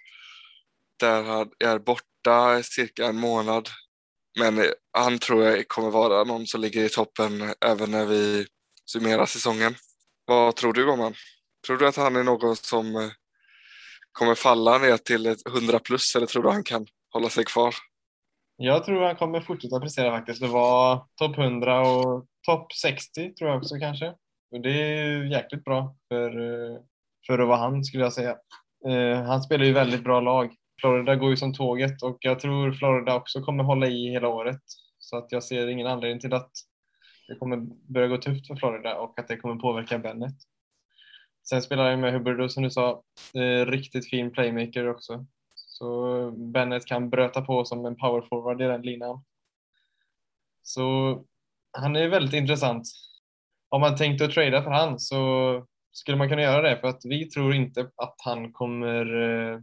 där 0.99 1.23
han 1.23 1.51
är 1.59 1.79
borta 1.79 2.63
cirka 2.63 3.05
en 3.05 3.19
månad. 3.19 3.69
Men 4.39 4.57
eh, 4.57 4.65
han 4.97 5.19
tror 5.19 5.43
jag 5.43 5.67
kommer 5.67 5.89
vara 5.89 6.23
någon 6.23 6.47
som 6.47 6.61
ligger 6.61 6.83
i 6.85 6.89
toppen 6.89 7.53
även 7.65 7.91
när 7.91 8.05
vi 8.05 8.45
summerar 8.85 9.25
säsongen. 9.25 9.75
Vad 10.25 10.55
tror 10.55 10.73
du 10.73 10.89
om 10.89 10.99
han? 10.99 11.13
Tror 11.67 11.77
du 11.77 11.87
att 11.87 11.95
han 11.95 12.15
är 12.15 12.23
någon 12.23 12.55
som 12.55 12.95
eh, 12.95 13.09
kommer 14.11 14.35
falla 14.35 14.77
ner 14.77 14.97
till 14.97 15.35
100 15.47 15.79
plus 15.79 16.15
eller 16.15 16.27
tror 16.27 16.43
du 16.43 16.49
han 16.49 16.63
kan 16.63 16.85
hålla 17.13 17.29
sig 17.29 17.45
kvar? 17.45 17.73
Jag 18.57 18.85
tror 18.85 19.05
han 19.05 19.15
kommer 19.15 19.41
fortsätta 19.41 19.79
prestera 19.79 20.17
faktiskt 20.17 20.41
Det 20.41 20.47
var 20.47 21.05
topp 21.15 21.37
100 21.37 21.81
och 21.81 22.25
topp 22.45 22.73
60 22.73 23.33
tror 23.33 23.49
jag 23.49 23.57
också 23.57 23.75
kanske. 23.75 24.07
Och 24.51 24.61
det 24.61 24.81
är 24.81 25.23
jäkligt 25.23 25.63
bra 25.63 25.95
för, 26.07 26.29
eh, 26.29 26.79
för 27.27 27.39
att 27.39 27.47
vara 27.47 27.57
han 27.57 27.83
skulle 27.83 28.03
jag 28.03 28.13
säga. 28.13 28.37
Han 29.27 29.41
spelar 29.41 29.65
ju 29.65 29.73
väldigt 29.73 30.03
bra 30.03 30.21
lag. 30.21 30.55
Florida 30.81 31.15
går 31.15 31.29
ju 31.29 31.37
som 31.37 31.53
tåget 31.53 32.03
och 32.03 32.17
jag 32.19 32.39
tror 32.39 32.71
Florida 32.71 33.15
också 33.15 33.41
kommer 33.41 33.63
hålla 33.63 33.87
i 33.87 34.09
hela 34.09 34.27
året. 34.27 34.61
Så 34.99 35.17
att 35.17 35.31
jag 35.31 35.43
ser 35.43 35.67
ingen 35.67 35.87
anledning 35.87 36.19
till 36.19 36.33
att 36.33 36.51
det 37.27 37.35
kommer 37.35 37.57
börja 37.93 38.07
gå 38.07 38.17
tufft 38.17 38.47
för 38.47 38.55
Florida 38.55 38.95
och 38.95 39.19
att 39.19 39.27
det 39.27 39.37
kommer 39.37 39.55
påverka 39.55 39.99
Bennett. 39.99 40.35
Sen 41.49 41.61
spelar 41.61 41.89
jag 41.89 41.99
med 41.99 42.13
Hubbard 42.13 42.51
som 42.51 42.63
du 42.63 42.69
sa, 42.69 43.03
eh, 43.33 43.65
riktigt 43.65 44.09
fin 44.09 44.31
playmaker 44.31 44.87
också. 44.87 45.25
Så 45.55 46.31
Bennett 46.31 46.85
kan 46.85 47.09
bröta 47.09 47.41
på 47.41 47.65
som 47.65 47.85
en 47.85 47.95
powerforward 47.95 48.61
i 48.61 48.65
den 48.65 48.81
linan. 48.81 49.23
Så 50.61 51.23
han 51.71 51.95
är 51.95 52.07
väldigt 52.07 52.33
intressant. 52.33 52.87
Om 53.69 53.81
man 53.81 53.95
tänkte 53.95 54.25
att 54.25 54.31
trada 54.31 54.63
för 54.63 54.71
han 54.71 54.99
så 54.99 55.17
skulle 55.91 56.17
man 56.17 56.29
kunna 56.29 56.41
göra 56.41 56.69
det 56.69 56.77
för 56.77 56.87
att 56.87 57.01
vi 57.03 57.29
tror 57.29 57.53
inte 57.53 57.81
att 57.95 58.15
han 58.17 58.53
kommer 58.53 59.21
eh, 59.21 59.59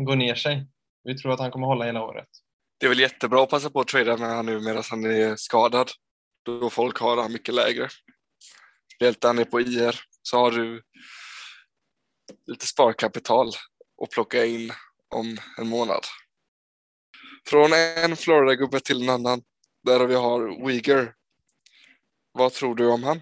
han 0.00 0.04
går 0.04 0.16
ner 0.16 0.34
sig. 0.34 0.66
Vi 1.04 1.18
tror 1.18 1.32
att 1.32 1.40
han 1.40 1.50
kommer 1.50 1.66
hålla 1.66 1.84
hela 1.84 2.02
året. 2.02 2.28
Det 2.78 2.86
är 2.86 2.88
väl 2.88 3.00
jättebra 3.00 3.42
att 3.42 3.50
passa 3.50 3.70
på 3.70 3.80
att 3.80 3.88
trada 3.88 4.16
med 4.16 4.28
honom 4.28 4.46
nu 4.46 4.60
medan 4.60 4.82
han 4.90 5.04
är 5.04 5.36
skadad. 5.36 5.90
Då 6.42 6.70
folk 6.70 6.98
har 6.98 7.16
han 7.16 7.32
mycket 7.32 7.54
lägre. 7.54 7.88
Speciellt 8.94 9.24
han 9.24 9.38
är 9.38 9.44
på 9.44 9.60
IR 9.60 10.00
så 10.22 10.38
har 10.38 10.50
du 10.50 10.82
lite 12.46 12.66
sparkapital 12.66 13.48
att 14.02 14.10
plocka 14.10 14.44
in 14.44 14.72
om 15.14 15.38
en 15.58 15.68
månad. 15.68 16.04
Från 17.46 17.72
en 17.72 18.16
Florida-gubbe 18.16 18.80
till 18.80 19.02
en 19.02 19.08
annan, 19.08 19.42
där 19.82 20.06
vi 20.06 20.14
har 20.14 20.68
Uyghur. 20.68 21.14
Vad 22.32 22.52
tror 22.52 22.74
du 22.74 22.86
om 22.86 23.04
han? 23.04 23.20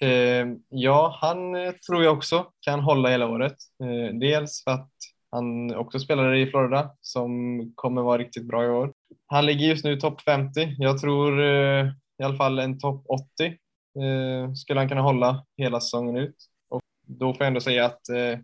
Eh, 0.00 0.46
ja, 0.68 1.18
han 1.20 1.54
eh, 1.54 1.72
tror 1.72 2.04
jag 2.04 2.16
också 2.16 2.46
kan 2.60 2.80
hålla 2.80 3.08
hela 3.08 3.28
året. 3.28 3.56
Eh, 3.82 4.14
dels 4.14 4.64
för 4.64 4.70
att 4.70 4.90
han 5.30 5.74
också 5.74 5.98
spelar 5.98 6.34
i 6.34 6.46
Florida 6.46 6.90
som 7.00 7.60
kommer 7.74 8.02
vara 8.02 8.18
riktigt 8.18 8.44
bra 8.44 8.64
i 8.64 8.68
år. 8.68 8.92
Han 9.26 9.46
ligger 9.46 9.66
just 9.66 9.84
nu 9.84 9.96
topp 9.96 10.20
50. 10.20 10.74
Jag 10.78 11.00
tror 11.00 11.40
eh, 11.42 11.86
i 12.18 12.22
alla 12.24 12.36
fall 12.36 12.58
en 12.58 12.78
topp 12.78 13.04
80 13.08 13.44
eh, 13.46 14.52
skulle 14.52 14.80
han 14.80 14.88
kunna 14.88 15.00
hålla 15.00 15.44
hela 15.56 15.80
säsongen 15.80 16.16
ut. 16.16 16.36
Och 16.68 16.80
då 17.06 17.34
får 17.34 17.40
jag 17.40 17.48
ändå 17.48 17.60
säga 17.60 17.84
att 17.84 18.08
eh, 18.08 18.38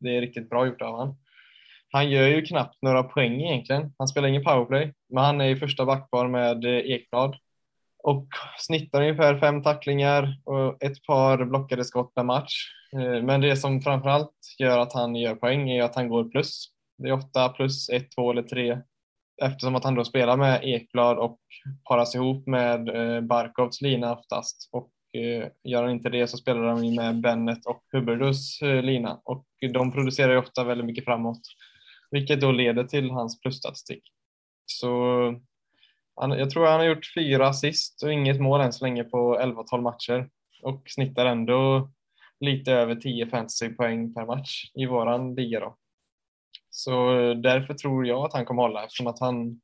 det 0.00 0.16
är 0.16 0.20
riktigt 0.20 0.50
bra 0.50 0.66
gjort 0.66 0.82
av 0.82 0.98
han. 0.98 1.16
Han 1.92 2.10
gör 2.10 2.28
ju 2.28 2.42
knappt 2.42 2.82
några 2.82 3.02
poäng 3.02 3.40
egentligen. 3.40 3.94
Han 3.98 4.08
spelar 4.08 4.28
ingen 4.28 4.44
powerplay, 4.44 4.92
men 5.08 5.24
han 5.24 5.40
är 5.40 5.48
i 5.48 5.56
första 5.56 5.84
backpar 5.84 6.28
med 6.28 6.64
eh, 6.64 6.90
Ekblad 6.90 7.36
och 8.02 8.26
snittar 8.58 9.00
ungefär 9.00 9.38
fem 9.38 9.62
tacklingar 9.62 10.40
och 10.44 10.82
ett 10.82 11.04
par 11.06 11.44
blockade 11.44 11.84
skott 11.84 12.14
per 12.14 12.24
match. 12.24 12.54
Eh, 12.96 13.22
men 13.22 13.40
det 13.40 13.56
som 13.56 13.80
framförallt 13.80 14.34
gör 14.58 14.78
att 14.78 14.92
han 14.92 15.16
gör 15.16 15.34
poäng 15.34 15.70
är 15.70 15.82
att 15.82 15.94
han 15.94 16.08
går 16.08 16.24
plus. 16.24 16.64
Det 16.98 17.08
är 17.08 17.12
ofta 17.12 17.48
plus 17.48 17.88
ett, 17.88 18.10
två 18.16 18.30
eller 18.30 18.42
tre 18.42 18.78
eftersom 19.42 19.74
att 19.74 19.84
han 19.84 19.94
då 19.94 20.04
spelar 20.04 20.36
med 20.36 20.60
Ekblad 20.64 21.18
och 21.18 21.40
paras 21.88 22.14
ihop 22.14 22.46
med 22.46 22.88
eh, 22.88 23.20
Barkovs 23.20 23.80
lina 23.80 24.12
oftast. 24.12 24.68
Och 24.72 24.90
eh, 25.20 25.48
gör 25.64 25.82
han 25.82 25.92
inte 25.92 26.08
det 26.08 26.26
så 26.26 26.36
spelar 26.36 26.62
han 26.62 26.94
med 26.94 27.20
Bennet 27.20 27.66
och 27.66 27.82
Hubbardus 27.92 28.58
lina 28.62 29.20
och 29.24 29.46
de 29.72 29.92
producerar 29.92 30.32
ju 30.32 30.38
ofta 30.38 30.64
väldigt 30.64 30.86
mycket 30.86 31.04
framåt, 31.04 31.40
vilket 32.10 32.40
då 32.40 32.52
leder 32.52 32.84
till 32.84 33.10
hans 33.10 33.40
plusstatistik. 33.40 34.02
Så 34.66 34.88
jag 36.16 36.50
tror 36.50 36.66
han 36.66 36.80
har 36.80 36.86
gjort 36.86 37.12
fyra 37.14 37.48
assist 37.48 38.02
och 38.02 38.12
inget 38.12 38.40
mål 38.40 38.60
än 38.60 38.72
så 38.72 38.84
länge 38.84 39.04
på 39.04 39.38
11-12 39.38 39.80
matcher 39.80 40.30
och 40.62 40.82
snittar 40.86 41.26
ändå 41.26 41.90
lite 42.40 42.72
över 42.72 42.94
10 42.94 43.26
fantasypoäng 43.26 44.14
per 44.14 44.26
match 44.26 44.70
i 44.74 44.86
våran 44.86 45.34
liga 45.34 45.60
då. 45.60 45.76
Så 46.70 47.12
därför 47.34 47.74
tror 47.74 48.06
jag 48.06 48.24
att 48.24 48.32
han 48.32 48.44
kommer 48.44 48.62
hålla 48.62 48.84
eftersom 48.84 49.06
att 49.06 49.20
han 49.20 49.60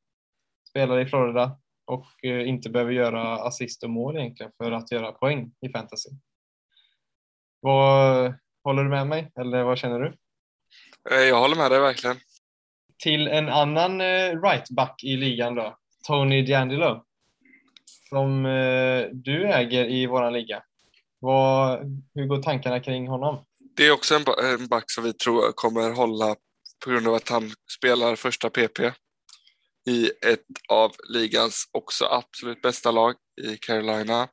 spelar 0.69 1.00
i 1.00 1.07
Florida, 1.07 1.59
och 1.88 2.25
eh, 2.25 2.49
inte 2.49 2.71
behöver 2.71 2.93
göra 2.93 3.37
assist 3.37 3.83
och 3.83 3.90
mål 3.90 4.17
egentligen 4.17 4.52
för 4.57 4.73
att 4.73 4.93
göra 4.93 5.12
poäng 5.12 5.52
i 5.61 5.69
fantasy. 5.69 6.11
Vad, 7.61 8.35
håller 8.64 8.83
du 8.85 8.90
med 8.90 9.07
mig 9.07 9.33
eller 9.40 9.62
vad 9.62 9.78
känner 9.78 10.00
du? 10.00 10.17
Eh, 11.11 11.23
jag 11.23 11.40
håller 11.40 11.57
med 11.57 11.71
dig 11.71 11.81
verkligen. 11.81 12.17
Till 12.99 13.28
en 13.28 13.49
annan 13.49 14.00
eh, 14.00 14.43
rightback 14.43 15.05
i 15.05 15.17
ligan 15.17 15.55
då, 15.55 15.78
Tony 16.07 16.43
D'Angelo, 16.43 17.00
som 18.09 18.47
eh, 18.47 19.09
du 19.12 19.47
äger 19.47 19.90
i 19.90 20.07
våran 20.07 20.33
liga. 20.33 20.62
Vad, 21.21 21.81
hur 22.14 22.26
går 22.26 22.43
tankarna 22.43 22.81
kring 22.81 23.09
honom? 23.09 23.45
Det 23.76 23.87
är 23.87 23.93
också 23.93 24.14
en 24.43 24.67
back 24.67 24.90
som 24.90 25.05
vi 25.05 25.12
tror 25.12 25.52
kommer 25.52 25.90
hålla 25.90 26.37
på 26.85 26.90
grund 26.90 27.09
av 27.09 27.14
att 27.14 27.28
han 27.28 27.50
spelar 27.78 28.17
första 28.17 28.50
PP 28.50 28.81
i 29.88 30.11
ett 30.26 30.45
av 30.69 30.93
ligans 31.09 31.69
också 31.73 32.05
absolut 32.05 32.62
bästa 32.62 32.90
lag 32.90 33.14
i 33.43 33.57
Carolina. 33.57 34.28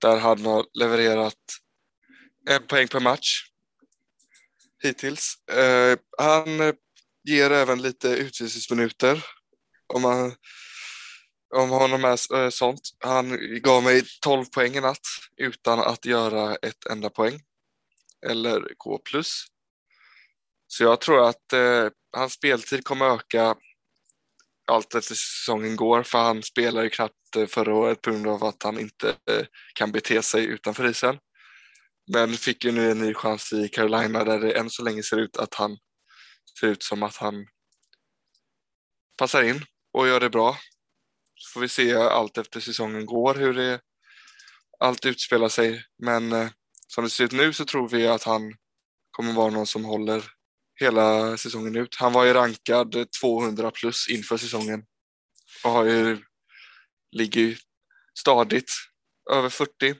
Där 0.00 0.18
han 0.18 0.46
har 0.46 0.64
levererat 0.78 1.34
en 2.50 2.66
poäng 2.66 2.88
per 2.88 3.00
match 3.00 3.42
hittills. 4.82 5.34
Eh, 5.48 5.98
han 6.18 6.74
ger 7.24 7.50
även 7.50 7.82
lite 7.82 8.08
utvisningsminuter 8.08 9.24
om 9.94 10.02
man 10.02 10.34
om 11.54 11.70
honom 11.70 12.04
är 12.04 12.36
eh, 12.36 12.50
sånt. 12.50 12.80
Han 12.98 13.38
gav 13.60 13.82
mig 13.82 14.02
12 14.20 14.44
poäng 14.44 14.76
i 14.76 14.80
natt 14.80 15.06
utan 15.36 15.78
att 15.78 16.04
göra 16.04 16.56
ett 16.56 16.86
enda 16.90 17.10
poäng 17.10 17.40
eller 18.26 18.74
gå 18.76 18.98
plus. 18.98 19.44
Så 20.66 20.82
jag 20.84 21.00
tror 21.00 21.28
att 21.28 21.52
eh, 21.52 21.88
hans 22.16 22.32
speltid 22.32 22.84
kommer 22.84 23.06
öka 23.06 23.56
allt 24.66 24.94
efter 24.94 25.14
säsongen 25.14 25.76
går 25.76 26.02
för 26.02 26.18
han 26.18 26.42
spelar 26.42 26.82
ju 26.82 26.90
knappt 26.90 27.36
eh, 27.36 27.46
förra 27.46 27.74
året 27.74 28.02
på 28.02 28.10
grund 28.10 28.26
av 28.26 28.44
att 28.44 28.62
han 28.62 28.80
inte 28.80 29.08
eh, 29.08 29.46
kan 29.74 29.92
bete 29.92 30.22
sig 30.22 30.44
utanför 30.44 30.90
isen. 30.90 31.18
Men 32.12 32.32
fick 32.32 32.64
ju 32.64 32.72
nu 32.72 32.90
en 32.90 32.98
ny 32.98 33.14
chans 33.14 33.52
i 33.52 33.68
Carolina 33.68 34.24
där 34.24 34.38
det 34.38 34.58
än 34.58 34.70
så 34.70 34.82
länge 34.82 35.02
ser 35.02 35.16
ut 35.16 35.36
att 35.36 35.54
han 35.54 35.78
ser 36.60 36.66
ut 36.66 36.82
som 36.82 37.02
att 37.02 37.16
han 37.16 37.46
passar 39.18 39.42
in 39.42 39.64
och 39.94 40.08
gör 40.08 40.20
det 40.20 40.30
bra. 40.30 40.56
Så 41.34 41.52
får 41.52 41.60
vi 41.60 41.68
se 41.68 41.94
allt 41.94 42.38
efter 42.38 42.60
säsongen 42.60 43.06
går 43.06 43.34
hur 43.34 43.54
det 43.54 43.80
allt 44.78 45.06
utspelar 45.06 45.48
sig. 45.48 45.84
Men 46.02 46.32
eh, 46.32 46.48
som 46.86 47.04
det 47.04 47.10
ser 47.10 47.24
ut 47.24 47.32
nu 47.32 47.52
så 47.52 47.64
tror 47.64 47.88
vi 47.88 48.06
att 48.06 48.24
han 48.24 48.54
kommer 49.10 49.32
vara 49.32 49.50
någon 49.50 49.66
som 49.66 49.84
håller 49.84 50.24
hela 50.80 51.36
säsongen 51.36 51.76
ut. 51.76 51.96
Han 51.96 52.12
var 52.12 52.24
ju 52.24 52.32
rankad 52.32 53.06
200 53.22 53.70
plus 53.70 54.08
inför 54.08 54.36
säsongen 54.36 54.84
och 55.64 55.70
har 55.70 55.84
ju, 55.84 56.24
ligger 57.16 57.40
ju 57.40 57.56
stadigt 58.18 58.70
över 59.32 59.48
40 59.48 59.94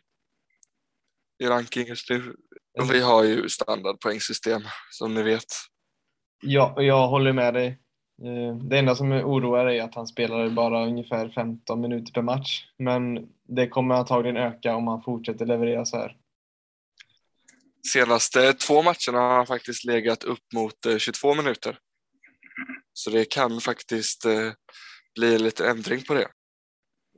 i 1.43 1.47
ranking 1.47 1.87
just 1.87 2.11
nu. 2.11 2.35
Och 2.81 2.95
vi 2.95 3.01
har 3.01 3.25
ju 3.25 3.49
standardpoängsystem 3.49 4.63
som 4.91 5.15
ni 5.15 5.23
vet. 5.23 5.45
Ja, 6.43 6.83
jag 6.83 7.09
håller 7.09 7.33
med 7.33 7.55
dig. 7.55 7.84
Eh, 8.23 8.57
det 8.57 8.79
enda 8.79 8.95
som 8.95 9.13
oroar 9.13 9.67
är 9.67 9.83
att 9.83 9.95
han 9.95 10.07
spelar 10.07 10.49
bara 10.49 10.87
ungefär 10.87 11.29
15 11.29 11.81
minuter 11.81 12.13
per 12.13 12.23
match. 12.23 12.65
Men 12.79 13.29
det 13.49 13.69
kommer 13.69 13.95
antagligen 13.95 14.37
öka 14.37 14.77
om 14.77 14.89
han 14.89 15.03
fortsätter 15.03 15.47
leverera 15.47 15.85
så 15.85 15.97
här. 15.97 16.17
Senaste 17.93 18.53
två 18.53 18.83
matcherna 18.83 19.29
har 19.29 19.37
han 19.37 19.47
faktiskt 19.47 19.85
legat 19.85 20.25
upp 20.25 20.53
mot 20.55 20.75
22 20.99 21.35
minuter. 21.35 21.79
Så 22.93 23.11
det 23.11 23.25
kan 23.25 23.61
faktiskt 23.61 24.27
bli 25.15 25.39
lite 25.39 25.69
ändring 25.69 26.03
på 26.03 26.15
det. 26.15 26.29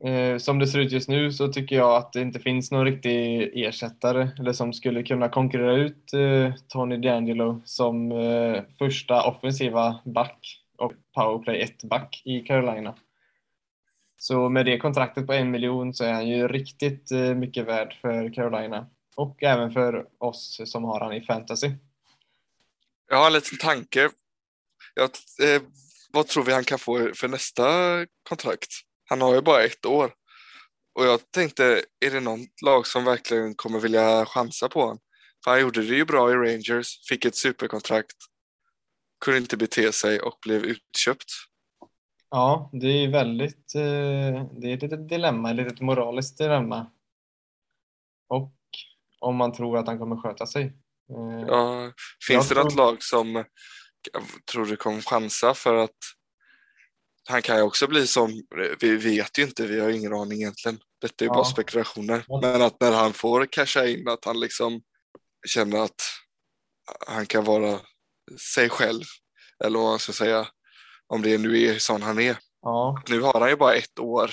Eh, 0.05 0.38
som 0.38 0.59
det 0.59 0.67
ser 0.67 0.79
ut 0.79 0.93
just 0.93 1.09
nu 1.09 1.33
så 1.33 1.49
tycker 1.49 1.76
jag 1.76 1.97
att 1.97 2.12
det 2.12 2.21
inte 2.21 2.41
finns 2.41 2.71
någon 2.71 2.85
riktig 2.85 3.50
ersättare 3.55 4.29
eller 4.38 4.53
som 4.53 4.73
skulle 4.73 5.03
kunna 5.03 5.29
konkurrera 5.29 5.76
ut 5.76 6.12
eh, 6.12 6.55
Tony 6.69 6.97
D'Angelo 6.97 7.62
som 7.65 8.12
eh, 8.12 8.62
första 8.79 9.23
offensiva 9.23 10.00
back 10.05 10.65
och 10.78 10.92
powerplay 11.14 11.64
1-back 11.64 12.23
i 12.25 12.40
Carolina. 12.40 12.95
Så 14.16 14.49
med 14.49 14.66
det 14.66 14.78
kontraktet 14.78 15.26
på 15.26 15.33
en 15.33 15.50
miljon 15.50 15.95
så 15.95 16.04
är 16.04 16.12
han 16.12 16.28
ju 16.28 16.49
riktigt 16.49 17.11
eh, 17.11 17.35
mycket 17.35 17.66
värd 17.66 17.99
för 18.00 18.35
Carolina 18.35 18.87
och 19.16 19.42
även 19.42 19.71
för 19.71 20.06
oss 20.18 20.61
som 20.64 20.85
har 20.85 21.00
han 21.00 21.12
i 21.12 21.21
fantasy. 21.21 21.71
Jag 23.09 23.16
har 23.16 23.26
en 23.26 23.33
liten 23.33 23.59
tanke. 23.59 24.11
Jag, 24.95 25.11
eh, 25.42 25.62
vad 26.12 26.26
tror 26.26 26.45
vi 26.45 26.52
han 26.52 26.64
kan 26.64 26.78
få 26.78 27.11
för 27.14 27.28
nästa 27.28 27.64
kontrakt? 28.28 28.71
Han 29.09 29.21
har 29.21 29.35
ju 29.35 29.40
bara 29.40 29.64
ett 29.64 29.87
år. 29.87 30.12
Och 30.95 31.04
jag 31.04 31.30
tänkte, 31.30 31.85
är 32.00 32.11
det 32.11 32.21
någon 32.21 32.47
lag 32.64 32.87
som 32.87 33.04
verkligen 33.04 33.54
kommer 33.54 33.80
vilja 33.80 34.26
chansa 34.26 34.68
på 34.68 34.80
honom? 34.80 34.99
För 35.45 35.50
han 35.50 35.61
gjorde 35.61 35.83
det 35.83 35.95
ju 35.95 36.04
bra 36.04 36.30
i 36.30 36.35
Rangers, 36.35 37.09
fick 37.09 37.25
ett 37.25 37.37
superkontrakt, 37.37 38.16
kunde 39.25 39.38
inte 39.38 39.56
bete 39.56 39.92
sig 39.92 40.20
och 40.20 40.38
blev 40.42 40.64
utköpt. 40.64 41.30
Ja, 42.30 42.70
det 42.73 42.87
är 42.87 43.08
väldigt, 43.08 43.75
eh, 43.75 44.44
det 44.61 44.70
är 44.70 44.75
ett 44.75 44.82
litet 44.82 45.08
dilemma, 45.08 45.50
ett 45.50 45.56
litet 45.56 45.80
moraliskt 45.80 46.38
dilemma. 46.38 46.90
Och 48.28 48.52
om 49.20 49.37
man 49.37 49.52
tror 49.52 49.78
att 49.78 49.87
han 49.87 49.99
kommer 49.99 50.16
sköta 50.16 50.46
sig. 50.46 50.64
Eh, 51.11 51.46
ja, 51.46 51.92
finns 52.26 52.50
jag 52.50 52.58
det 52.58 52.62
något 52.62 52.73
tror... 52.73 52.87
lag 52.87 53.02
som 53.02 53.44
tror 54.52 54.66
du 54.66 54.76
kommer 54.76 55.02
chansa 55.02 55.54
för 55.54 55.75
att 55.75 55.96
han 57.28 57.42
kan 57.42 57.56
ju 57.56 57.62
också 57.62 57.87
bli 57.87 58.06
som, 58.06 58.42
vi 58.80 58.96
vet 58.96 59.38
ju 59.38 59.42
inte, 59.42 59.66
vi 59.66 59.80
har 59.80 59.90
ingen 59.90 60.14
aning 60.14 60.38
egentligen. 60.38 60.78
Detta 61.00 61.25
är 61.25 61.26
ju 61.26 61.30
ja. 61.30 61.35
bara 61.35 61.44
spekulationer. 61.44 62.25
Men 62.42 62.62
att 62.62 62.80
när 62.80 62.92
han 62.92 63.12
får 63.12 63.46
casha 63.46 63.87
in, 63.87 64.08
att 64.08 64.25
han 64.25 64.40
liksom 64.40 64.82
känner 65.46 65.78
att 65.78 66.00
han 67.06 67.26
kan 67.26 67.44
vara 67.44 67.80
sig 68.54 68.68
själv. 68.68 69.02
Eller 69.64 69.78
vad 69.78 69.88
man 69.88 69.99
ska 69.99 70.12
säga, 70.12 70.47
om 71.06 71.23
det 71.23 71.38
nu 71.38 71.62
är 71.62 71.78
sån 71.78 72.02
han 72.02 72.18
är. 72.18 72.37
Ja. 72.62 73.02
Nu 73.09 73.21
har 73.21 73.40
han 73.40 73.49
ju 73.49 73.56
bara 73.56 73.75
ett 73.75 73.99
år 73.99 74.30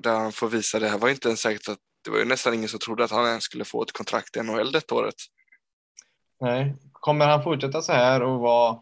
där 0.00 0.14
han 0.18 0.32
får 0.32 0.48
visa 0.48 0.78
det. 0.78 0.88
här 0.88 0.98
var 0.98 1.08
inte 1.08 1.28
ens 1.28 1.40
säkert 1.40 1.68
att 1.68 1.78
det 2.04 2.10
var 2.10 2.18
ju 2.18 2.24
nästan 2.24 2.54
ingen 2.54 2.68
som 2.68 2.78
trodde 2.78 3.04
att 3.04 3.10
han 3.10 3.26
ens 3.26 3.44
skulle 3.44 3.64
få 3.64 3.82
ett 3.82 3.92
kontrakt 3.92 4.36
i 4.36 4.42
NHL 4.42 4.72
detta 4.72 4.94
året. 4.94 5.14
Nej, 6.40 6.74
kommer 6.92 7.26
han 7.26 7.42
fortsätta 7.42 7.82
så 7.82 7.92
här 7.92 8.22
och 8.22 8.40
vara 8.40 8.78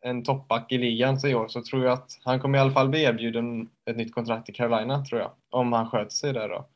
en 0.00 0.24
toppback 0.24 0.72
i 0.72 0.78
ligan 0.78 1.20
så 1.20 1.28
i 1.28 1.34
år 1.34 1.48
så 1.48 1.62
tror 1.62 1.84
jag 1.84 1.92
att 1.92 2.18
han 2.24 2.40
kommer 2.40 2.58
i 2.58 2.60
alla 2.60 2.72
fall 2.72 2.88
bli 2.88 3.02
erbjuden 3.02 3.68
ett 3.84 3.96
nytt 3.96 4.14
kontrakt 4.14 4.48
i 4.48 4.52
Carolina 4.52 5.04
tror 5.04 5.20
jag. 5.20 5.30
Om 5.50 5.72
han 5.72 5.90
sköter 5.90 6.10
sig 6.10 6.32
där 6.32 6.48
då. 6.48 6.68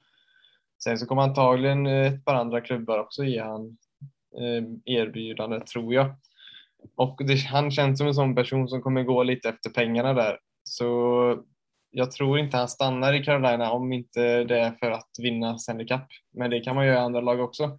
Sen 0.83 0.99
så 0.99 1.07
kommer 1.07 1.23
antagligen 1.23 1.87
ett 1.87 2.25
par 2.25 2.35
andra 2.35 2.61
klubbar 2.61 2.99
också 2.99 3.25
ge 3.25 3.41
han 3.41 3.77
eh, 4.39 4.95
erbjudande 4.95 5.61
tror 5.61 5.95
jag. 5.95 6.15
Och 6.97 7.27
det, 7.27 7.37
han 7.37 7.71
känns 7.71 7.99
som 7.99 8.07
en 8.07 8.15
sån 8.15 8.35
person 8.35 8.69
som 8.69 8.83
kommer 8.83 9.03
gå 9.03 9.23
lite 9.23 9.49
efter 9.49 9.71
pengarna 9.71 10.13
där. 10.13 10.39
Så 10.65 11.43
jag 11.91 12.13
tror 12.13 12.39
inte 12.39 12.57
han 12.57 12.69
stannar 12.69 13.13
i 13.13 13.25
Carolina 13.25 13.71
om 13.71 13.93
inte 13.93 14.45
det 14.45 14.61
är 14.61 14.73
för 14.81 14.91
att 14.91 15.11
vinna 15.23 15.59
Stanley 15.59 15.87
Cup. 15.87 16.07
Men 16.35 16.51
det 16.51 16.61
kan 16.61 16.77
man 16.77 16.87
göra 16.87 16.97
i 16.97 17.01
andra 17.01 17.21
lag 17.21 17.41
också. 17.41 17.79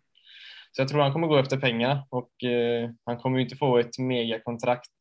Så 0.72 0.82
jag 0.82 0.88
tror 0.88 1.02
han 1.02 1.14
kommer 1.14 1.28
gå 1.28 1.38
efter 1.38 1.58
pengarna 1.58 2.08
och 2.10 2.44
eh, 2.44 2.90
han 3.06 3.18
kommer 3.18 3.40
inte 3.40 3.56
få 3.56 3.78
ett 3.78 4.00
megakontrakt 4.00 4.92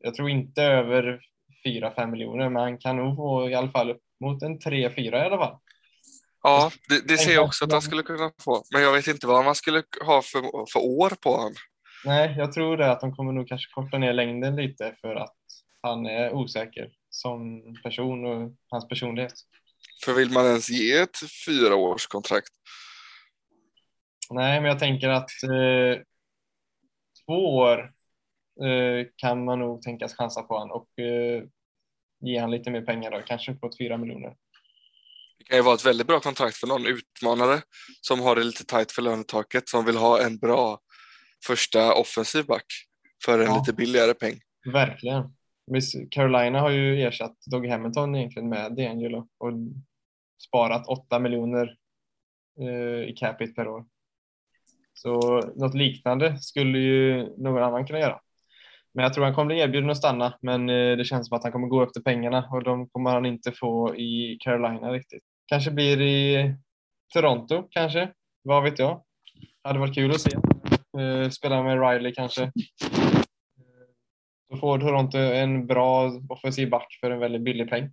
jag 0.00 0.14
tror 0.14 0.30
inte 0.30 0.62
över 0.62 1.20
4-5 1.66 2.10
miljoner, 2.10 2.48
men 2.48 2.62
han 2.62 2.78
kan 2.78 2.96
nog 2.96 3.16
få 3.16 3.50
i 3.50 3.54
alla 3.54 3.70
fall 3.70 3.90
upp 3.90 4.02
mot 4.20 4.42
en 4.42 4.58
3-4 4.58 4.98
i 4.98 5.08
alla 5.08 5.38
fall. 5.38 5.58
Ja, 6.42 6.70
det, 6.88 7.08
det 7.08 7.18
ser 7.18 7.34
jag 7.34 7.44
också 7.44 7.64
att 7.64 7.72
han 7.72 7.82
skulle 7.82 8.02
kunna 8.02 8.30
få, 8.44 8.62
men 8.72 8.82
jag 8.82 8.92
vet 8.92 9.06
inte 9.06 9.26
vad 9.26 9.44
man 9.44 9.54
skulle 9.54 9.82
ha 10.06 10.22
för, 10.22 10.40
för 10.72 10.80
år 10.80 11.12
på 11.22 11.30
honom. 11.30 11.54
Nej, 12.04 12.34
jag 12.38 12.52
tror 12.52 12.76
det 12.76 12.90
att 12.90 13.00
de 13.00 13.16
kommer 13.16 13.32
nog 13.32 13.48
kanske 13.48 13.72
korta 13.72 13.98
ner 13.98 14.12
längden 14.12 14.56
lite 14.56 14.94
för 15.00 15.14
att 15.14 15.36
han 15.82 16.06
är 16.06 16.32
osäker 16.32 16.90
som 17.10 17.62
person 17.82 18.26
och 18.26 18.54
hans 18.68 18.88
personlighet. 18.88 19.32
För 20.04 20.14
vill 20.14 20.30
man 20.30 20.46
ens 20.46 20.70
ge 20.70 20.96
ett 20.96 21.16
fyra 21.46 21.74
års 21.74 22.06
kontrakt? 22.06 22.48
Nej, 24.30 24.60
men 24.60 24.70
jag 24.70 24.78
tänker 24.78 25.08
att 25.08 25.30
eh, 25.42 26.02
två 27.26 27.56
år 27.56 27.92
Eh, 28.64 29.06
kan 29.16 29.44
man 29.44 29.58
nog 29.58 29.82
tänkas 29.82 30.14
chansa 30.14 30.42
på 30.42 30.54
honom 30.54 30.70
och 30.70 31.04
eh, 31.04 31.42
ge 32.20 32.38
han 32.38 32.50
lite 32.50 32.70
mer 32.70 32.82
pengar 32.82 33.10
då, 33.10 33.22
kanske 33.26 33.52
uppåt 33.52 33.78
4 33.78 33.96
miljoner. 33.96 34.34
Det 35.38 35.44
kan 35.44 35.56
ju 35.56 35.62
vara 35.62 35.74
ett 35.74 35.86
väldigt 35.86 36.06
bra 36.06 36.20
kontrakt 36.20 36.56
för 36.56 36.66
någon 36.66 36.86
utmanare 36.86 37.62
som 38.00 38.20
har 38.20 38.36
det 38.36 38.44
lite 38.44 38.64
tajt 38.64 38.92
för 38.92 39.02
lönetaket 39.02 39.68
som 39.68 39.84
vill 39.84 39.96
ha 39.96 40.22
en 40.22 40.38
bra 40.38 40.78
första 41.46 41.94
offensiv 41.94 42.46
back 42.46 42.66
för 43.24 43.38
en 43.38 43.44
ja. 43.44 43.58
lite 43.58 43.72
billigare 43.72 44.14
peng. 44.14 44.40
Verkligen. 44.72 45.34
Carolina 46.10 46.60
har 46.60 46.70
ju 46.70 47.02
ersatt 47.02 47.36
Doug 47.50 47.66
Hamilton 47.66 48.14
egentligen 48.16 48.48
med 48.48 48.72
D'Angelo 48.72 49.28
och 49.38 49.52
sparat 50.46 50.86
8 50.86 51.18
miljoner 51.18 51.76
eh, 52.60 53.08
i 53.08 53.14
capita 53.16 53.52
per 53.52 53.68
år. 53.68 53.84
Så 54.94 55.40
något 55.56 55.74
liknande 55.74 56.38
skulle 56.38 56.78
ju 56.78 57.28
någon 57.36 57.62
annan 57.62 57.86
kunna 57.86 57.98
göra. 57.98 58.20
Men 58.94 59.02
jag 59.02 59.14
tror 59.14 59.24
han 59.24 59.34
kommer 59.34 59.46
bli 59.46 59.60
erbjuden 59.60 59.90
att 59.90 59.96
stanna, 59.96 60.38
men 60.42 60.68
eh, 60.68 60.96
det 60.96 61.04
känns 61.04 61.28
som 61.28 61.36
att 61.36 61.42
han 61.42 61.52
kommer 61.52 61.68
gå 61.68 61.82
efter 61.82 62.00
pengarna 62.00 62.48
och 62.52 62.62
de 62.62 62.88
kommer 62.88 63.10
han 63.10 63.26
inte 63.26 63.52
få 63.52 63.96
i 63.96 64.38
Carolina 64.40 64.92
riktigt. 64.92 65.22
Kanske 65.46 65.70
blir 65.70 66.00
i 66.00 66.54
Toronto, 67.14 67.68
kanske. 67.70 68.12
Vad 68.42 68.62
vet 68.62 68.78
jag? 68.78 69.02
Hade 69.62 69.78
varit 69.78 69.94
kul 69.94 70.10
att 70.10 70.20
se. 70.20 70.30
Eh, 70.98 71.30
spela 71.30 71.62
med 71.62 71.80
Riley 71.80 72.14
kanske. 72.14 72.42
Eh, 72.42 72.50
då 74.50 74.56
får 74.56 74.78
Toronto 74.78 75.18
en 75.18 75.66
bra 75.66 76.12
offensiv 76.28 76.70
back 76.70 76.98
för 77.00 77.10
en 77.10 77.18
väldigt 77.18 77.42
billig 77.42 77.70
peng. 77.70 77.90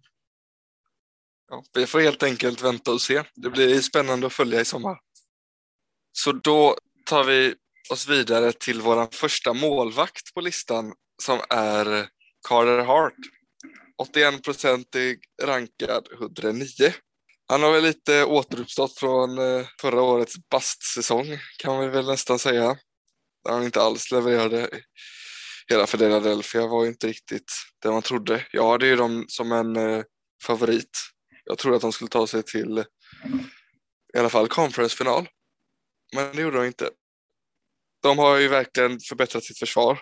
Ja, 1.49 1.63
vi 1.73 1.85
får 1.85 1.99
helt 1.99 2.23
enkelt 2.23 2.63
vänta 2.63 2.91
och 2.91 3.01
se. 3.01 3.23
Det 3.35 3.49
blir 3.49 3.79
spännande 3.79 4.27
att 4.27 4.33
följa 4.33 4.61
i 4.61 4.65
sommar. 4.65 4.99
Så 6.11 6.31
då 6.31 6.75
tar 7.05 7.23
vi 7.23 7.55
oss 7.91 8.07
vidare 8.07 8.51
till 8.51 8.81
vår 8.81 9.15
första 9.15 9.53
målvakt 9.53 10.33
på 10.33 10.41
listan 10.41 10.93
som 11.23 11.39
är 11.49 12.07
Carter 12.47 12.85
Hart. 12.85 13.13
81 13.97 14.43
procentig 14.43 15.19
rankad 15.43 16.07
109. 16.13 16.65
Han 17.47 17.63
har 17.63 17.71
väl 17.71 17.83
lite 17.83 18.25
återuppstått 18.25 18.99
från 18.99 19.37
eh, 19.37 19.65
förra 19.81 20.01
årets 20.01 20.35
bastsäsong 20.49 21.25
kan 21.59 21.79
vi 21.79 21.87
väl 21.87 22.05
nästan 22.07 22.39
säga. 22.39 22.77
Där 23.45 23.51
han 23.51 23.63
inte 23.63 23.81
alls 23.81 24.11
levererade. 24.11 24.69
Hela 25.67 25.87
Philadelphia 25.87 26.67
var 26.67 26.85
inte 26.85 27.07
riktigt 27.07 27.51
det 27.81 27.91
man 27.91 28.01
trodde. 28.01 28.45
Jag 28.51 28.69
hade 28.69 28.87
ju 28.87 28.95
dem 28.95 29.25
som 29.27 29.51
en 29.51 29.75
eh, 29.75 30.03
favorit. 30.43 30.99
Jag 31.45 31.57
trodde 31.57 31.75
att 31.75 31.81
de 31.81 31.91
skulle 31.91 32.09
ta 32.09 32.27
sig 32.27 32.43
till 32.43 32.83
i 34.13 34.17
alla 34.17 34.29
fall 34.29 34.47
conferencefinal. 34.47 35.27
Men 36.15 36.35
det 36.35 36.41
gjorde 36.41 36.57
de 36.57 36.65
inte 36.65 36.89
de 38.05 38.17
har 38.17 38.37
ju 38.37 38.47
verkligen 38.47 38.99
förbättrat 38.99 39.43
sitt 39.43 39.59
försvar. 39.59 39.99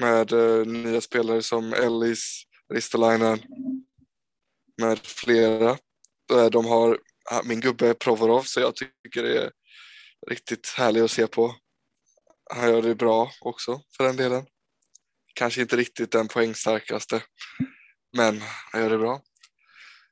Med 0.00 0.32
eh, 0.32 0.66
nya 0.66 1.00
spelare 1.00 1.42
som 1.42 1.72
Ellis, 1.72 2.42
Ristolainen 2.74 3.38
med 4.82 4.98
flera. 4.98 5.70
Eh, 6.32 6.46
de 6.52 6.64
har 6.64 6.98
ah, 7.30 7.42
min 7.44 7.60
gubbe 7.60 7.94
Provorov 7.94 8.42
så 8.42 8.60
jag 8.60 8.76
tycker 8.76 9.22
det 9.22 9.42
är 9.42 9.50
riktigt 10.28 10.74
härligt 10.76 11.04
att 11.04 11.10
se 11.10 11.26
på. 11.26 11.54
Han 12.54 12.70
gör 12.70 12.82
det 12.82 12.94
bra 12.94 13.30
också 13.40 13.80
för 13.96 14.04
den 14.04 14.16
delen. 14.16 14.46
Kanske 15.34 15.60
inte 15.60 15.76
riktigt 15.76 16.12
den 16.12 16.28
poängstarkaste, 16.28 17.22
men 18.16 18.40
han 18.72 18.82
gör 18.82 18.90
det 18.90 18.98
bra. 18.98 19.20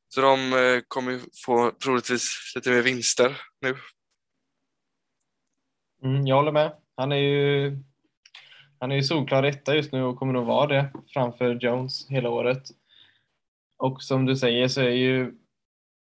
Så 0.08 0.20
de 0.20 0.52
eh, 0.52 0.80
kommer 0.88 1.18
kommer 1.18 1.20
få 1.44 1.70
troligtvis 1.70 2.52
lite 2.56 2.70
mer 2.70 2.82
vinster 2.82 3.40
nu 3.60 3.76
Mm, 6.04 6.26
jag 6.26 6.36
håller 6.36 6.52
med. 6.52 6.72
Han 6.96 7.12
är 7.12 7.16
ju 7.16 7.78
han 8.78 8.92
är 8.92 8.96
ju 8.96 9.02
solklar 9.02 9.42
etta 9.42 9.74
just 9.74 9.92
nu 9.92 10.02
och 10.02 10.18
kommer 10.18 10.32
nog 10.32 10.46
vara 10.46 10.66
det 10.66 10.92
framför 11.12 11.54
Jones 11.54 12.10
hela 12.10 12.30
året. 12.30 12.62
Och 13.76 14.02
som 14.02 14.26
du 14.26 14.36
säger 14.36 14.68
så 14.68 14.80
är 14.80 14.88
ju 14.88 15.34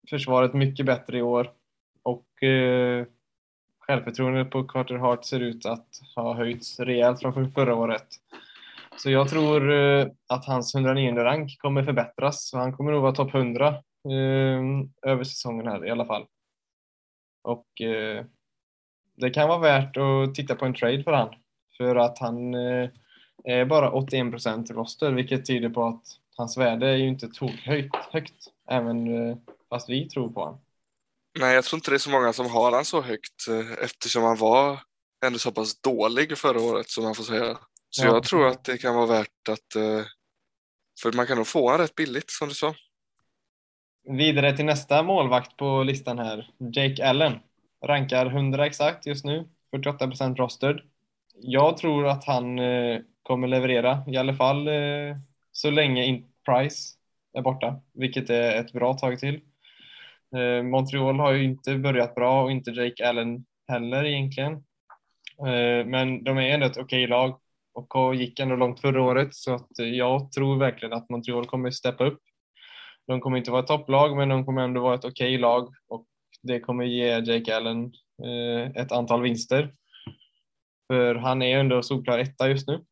försvaret 0.09 0.53
mycket 0.53 0.85
bättre 0.85 1.17
i 1.17 1.21
år 1.21 1.51
och 2.03 2.43
eh, 2.43 3.05
självförtroendet 3.87 4.51
på 4.51 4.63
Carter 4.63 4.95
Hart 4.95 5.25
ser 5.25 5.39
ut 5.39 5.65
att 5.65 5.87
ha 6.15 6.33
höjts 6.33 6.79
rejält 6.79 7.19
från 7.21 7.51
förra 7.51 7.75
året. 7.75 8.07
Så 8.97 9.09
jag 9.11 9.29
tror 9.29 9.73
eh, 9.73 10.07
att 10.29 10.45
hans 10.45 10.75
109 10.75 11.15
rank 11.15 11.57
kommer 11.57 11.83
förbättras 11.83 12.51
han 12.53 12.73
kommer 12.73 12.91
nog 12.91 13.01
vara 13.01 13.11
topp 13.11 13.35
100 13.35 13.67
eh, 13.67 15.11
över 15.11 15.23
säsongen 15.23 15.67
här 15.67 15.85
i 15.85 15.91
alla 15.91 16.05
fall. 16.05 16.25
Och 17.43 17.81
eh, 17.81 18.25
det 19.15 19.29
kan 19.29 19.49
vara 19.49 19.59
värt 19.59 19.97
att 19.97 20.35
titta 20.35 20.55
på 20.55 20.65
en 20.65 20.73
trade 20.73 21.03
för 21.03 21.11
han. 21.11 21.29
För 21.77 21.95
att 21.95 22.19
han 22.19 22.53
eh, 22.53 22.89
är 23.43 23.65
bara 23.65 23.91
81 23.91 24.31
procent 24.31 24.71
roster, 24.71 25.11
vilket 25.11 25.45
tyder 25.45 25.69
på 25.69 25.85
att 25.85 26.03
hans 26.37 26.57
värde 26.57 26.87
är 26.87 26.95
ju 26.95 27.07
inte 27.07 27.27
tokhögt, 27.27 27.95
högt, 28.11 28.51
även 28.69 29.29
eh, 29.29 29.37
fast 29.69 29.89
vi 29.89 30.09
tror 30.09 30.29
på 30.29 30.39
honom. 30.39 30.59
Nej, 31.39 31.55
jag 31.55 31.63
tror 31.63 31.77
inte 31.77 31.91
det 31.91 31.95
är 31.95 31.99
så 31.99 32.09
många 32.09 32.33
som 32.33 32.49
har 32.49 32.71
han 32.71 32.85
så 32.85 33.01
högt 33.01 33.47
eh, 33.49 33.83
eftersom 33.83 34.23
han 34.23 34.37
var 34.37 34.79
ändå 35.25 35.39
så 35.39 35.51
pass 35.51 35.81
dålig 35.81 36.37
förra 36.37 36.61
året 36.61 36.89
som 36.89 37.03
man 37.03 37.15
får 37.15 37.23
säga. 37.23 37.57
Så 37.89 38.05
Ja. 38.05 38.13
jag 38.13 38.23
tror 38.23 38.47
att 38.47 38.63
det 38.63 38.77
kan 38.77 38.95
vara 38.95 39.05
värt 39.05 39.49
att, 39.49 39.75
eh, 39.75 40.05
för 41.01 41.11
man 41.13 41.27
kan 41.27 41.37
nog 41.37 41.47
få 41.47 41.69
han 41.69 41.79
rätt 41.79 41.95
billigt 41.95 42.31
som 42.31 42.47
du 42.47 42.53
sa. 42.53 42.75
Vidare 44.09 44.55
till 44.55 44.65
nästa 44.65 45.03
målvakt 45.03 45.57
på 45.57 45.83
listan 45.83 46.19
här, 46.19 46.49
Jake 46.73 47.09
Allen. 47.09 47.39
Rankar 47.85 48.25
100 48.25 48.65
exakt 48.65 49.05
just 49.05 49.25
nu, 49.25 49.49
48% 49.71 50.37
rostered. 50.37 50.81
Jag 51.41 51.77
tror 51.77 52.07
att 52.07 52.25
han 52.25 52.59
eh, 52.59 52.99
kommer 53.23 53.47
leverera, 53.47 54.03
i 54.07 54.17
alla 54.17 54.35
fall 54.35 54.69
så 55.51 55.69
länge 55.69 56.23
Price 56.45 56.93
är 57.33 57.41
borta, 57.41 57.81
vilket 57.93 58.29
är 58.29 58.55
ett 58.59 58.71
bra 58.71 58.93
tag 58.93 59.19
till. 59.19 59.41
Eh, 60.35 60.63
Montreal 60.63 61.19
har 61.19 61.31
ju 61.33 61.43
inte 61.43 61.75
börjat 61.77 62.15
bra 62.15 62.43
och 62.43 62.51
inte 62.51 62.71
Jake 62.71 63.09
Allen 63.09 63.45
heller 63.67 64.05
egentligen. 64.05 64.53
Eh, 65.39 65.85
men 65.85 66.23
de 66.23 66.37
är 66.37 66.41
ändå 66.41 66.65
ett 66.65 66.77
okej 66.77 67.07
lag 67.07 67.39
och 67.73 68.15
gick 68.15 68.39
ändå 68.39 68.55
långt 68.55 68.81
förra 68.81 69.01
året 69.01 69.35
så 69.35 69.53
att 69.53 69.79
eh, 69.79 69.87
jag 69.87 70.31
tror 70.31 70.57
verkligen 70.57 70.93
att 70.93 71.09
Montreal 71.09 71.45
kommer 71.45 71.71
steppa 71.71 72.05
upp. 72.05 72.19
De 73.07 73.21
kommer 73.21 73.37
inte 73.37 73.51
vara 73.51 73.61
ett 73.61 73.67
topplag 73.67 74.17
men 74.17 74.29
de 74.29 74.45
kommer 74.45 74.61
ändå 74.61 74.81
vara 74.81 74.95
ett 74.95 75.05
okej 75.05 75.37
lag 75.37 75.73
och 75.87 76.07
det 76.43 76.59
kommer 76.59 76.83
ge 76.85 77.19
Jake 77.19 77.55
Allen 77.55 77.93
ett 78.75 78.91
antal 78.91 79.21
vinster. 79.21 79.73
För 80.87 81.15
han 81.15 81.41
är 81.41 81.59
ändå 81.59 81.83
solklar 81.83 82.19
etta 82.19 82.49
just 82.49 82.67
nu. 82.67 82.85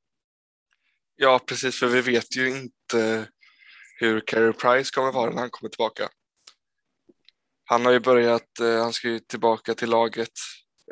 Ja, 1.16 1.40
precis, 1.48 1.80
för 1.80 1.88
vi 1.88 2.02
vet 2.02 2.38
ju 2.38 2.48
inte 2.48 3.28
hur 4.00 4.20
Carey 4.20 4.54
Price 4.54 4.92
kommer 4.94 5.12
vara 5.12 5.30
när 5.30 5.40
han 5.40 5.50
kommer 5.50 5.70
tillbaka. 5.70 6.10
Han 7.66 7.86
har 7.86 7.92
ju 7.92 8.00
börjat, 8.00 8.60
eh, 8.60 8.82
han 8.82 8.94
ska 8.94 9.08
ju 9.08 9.20
tillbaka 9.20 9.74
till 9.74 9.90
laget 9.90 10.32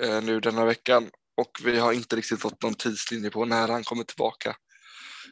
eh, 0.01 0.21
nu 0.21 0.39
denna 0.39 0.65
veckan 0.65 1.09
och 1.37 1.51
vi 1.63 1.79
har 1.79 1.93
inte 1.93 2.15
riktigt 2.15 2.41
fått 2.41 2.63
någon 2.63 2.73
tidslinje 2.73 3.29
på 3.29 3.45
när 3.45 3.67
han 3.67 3.83
kommer 3.83 4.03
tillbaka. 4.03 4.55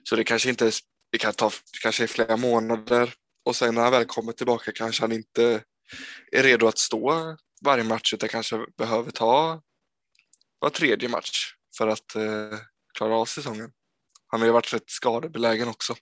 Så 0.04 0.16
det 0.16 0.24
kanske 0.24 0.50
inte, 0.50 0.72
det 1.12 1.18
kan 1.18 1.34
ta, 1.34 1.52
kanske 1.82 2.08
flera 2.08 2.38
månader 2.38 3.14
och 3.46 3.56
sen 3.56 3.76
när 3.76 3.82
han 3.82 3.92
väl 3.92 4.06
kommer 4.06 4.32
tillbaka 4.32 4.72
kanske 4.72 5.04
han 5.04 5.12
inte 5.12 5.64
är 6.32 6.44
redo 6.44 6.68
att 6.68 6.78
stå 6.78 7.38
varje 7.62 7.84
match 7.84 8.14
utan 8.14 8.30
kanske 8.30 8.66
behöver 8.78 9.12
ta 9.12 9.62
var 10.60 10.70
tredje 10.70 11.10
match 11.10 11.54
för 11.78 11.88
att 11.88 12.16
eh, 12.16 12.60
klara 12.98 13.16
av 13.16 13.26
säsongen. 13.26 13.72
Han 14.28 14.40
har 14.40 14.48
ju 14.48 14.54
varit 14.54 14.74
rätt 14.74 14.90
skadebelägen 14.90 15.68
också. 15.68 15.96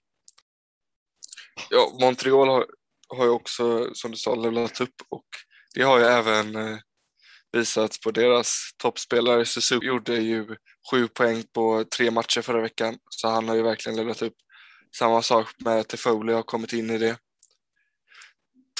Ja, 1.69 1.97
Montreal 2.01 2.47
har, 2.47 2.65
har 3.09 3.23
ju 3.25 3.29
också, 3.29 3.89
som 3.93 4.11
du 4.11 4.17
sa, 4.17 4.35
levlat 4.35 4.81
upp 4.81 4.95
och 5.09 5.25
det 5.75 5.83
har 5.83 5.99
ju 5.99 6.05
även 6.05 6.55
eh, 6.55 6.77
visats 7.51 7.99
på 7.99 8.11
deras 8.11 8.71
toppspelare. 8.77 9.45
Suzuki 9.45 9.87
gjorde 9.87 10.17
ju 10.17 10.55
sju 10.91 11.07
poäng 11.07 11.43
på 11.53 11.85
tre 11.97 12.11
matcher 12.11 12.41
förra 12.41 12.61
veckan, 12.61 12.97
så 13.09 13.27
han 13.27 13.47
har 13.47 13.55
ju 13.55 13.61
verkligen 13.61 13.95
levlat 13.95 14.21
upp. 14.21 14.35
Samma 14.95 15.21
sak 15.21 15.47
med 15.57 15.87
Tefoli 15.87 16.33
har 16.33 16.43
kommit 16.43 16.73
in 16.73 16.89
i 16.89 16.97
det. 16.97 17.17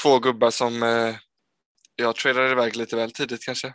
Två 0.02 0.20
gubbar 0.20 0.52
som 0.52 0.84
eh, 0.84 1.16
jag 1.96 2.16
tradade 2.16 2.52
iväg 2.52 2.76
lite 2.76 2.96
väl 2.96 3.12
tidigt 3.12 3.46
kanske. 3.46 3.74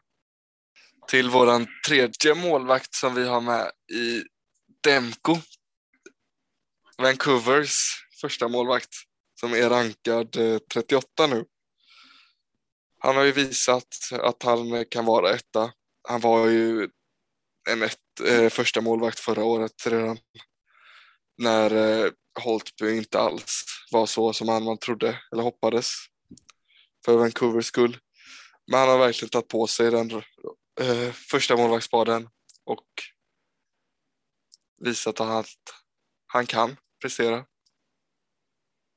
Till 1.08 1.30
våran 1.30 1.66
tredje 1.88 2.34
målvakt 2.34 2.94
som 2.94 3.14
vi 3.14 3.28
har 3.28 3.40
med 3.40 3.70
i 3.92 4.22
Demko. 4.84 5.36
Vancouvers 6.98 7.76
första 8.20 8.48
målvakt 8.48 8.94
som 9.42 9.54
är 9.54 9.70
rankad 9.70 10.36
eh, 10.36 10.58
38 10.58 11.26
nu. 11.26 11.44
Han 12.98 13.16
har 13.16 13.24
ju 13.24 13.32
visat 13.32 13.88
att 14.12 14.42
han 14.42 14.72
eh, 14.72 14.84
kan 14.90 15.04
vara 15.04 15.34
etta. 15.34 15.72
Han 16.08 16.20
var 16.20 16.46
ju 16.46 16.88
en 17.70 17.82
ett, 17.82 18.20
eh, 18.26 18.48
första 18.48 18.80
målvakt 18.80 19.20
förra 19.20 19.44
året 19.44 19.86
redan. 19.86 20.18
När 21.38 21.74
eh, 21.74 22.10
Holtby 22.40 22.96
inte 22.96 23.20
alls 23.20 23.64
var 23.90 24.06
så 24.06 24.32
som 24.32 24.48
han 24.48 24.64
man 24.64 24.78
trodde 24.78 25.18
eller 25.32 25.42
hoppades 25.42 25.92
för 27.04 27.16
Vancouvers 27.16 27.66
skull. 27.66 27.98
Men 28.66 28.80
han 28.80 28.88
har 28.88 28.98
verkligen 28.98 29.30
tagit 29.30 29.48
på 29.48 29.66
sig 29.66 29.90
den 29.90 30.10
eh, 30.80 31.12
första 31.12 31.56
målvaktsspaden 31.56 32.28
och 32.64 32.86
visat 34.80 35.20
att 35.20 35.46
han 36.26 36.46
kan 36.46 36.76
prestera. 37.02 37.44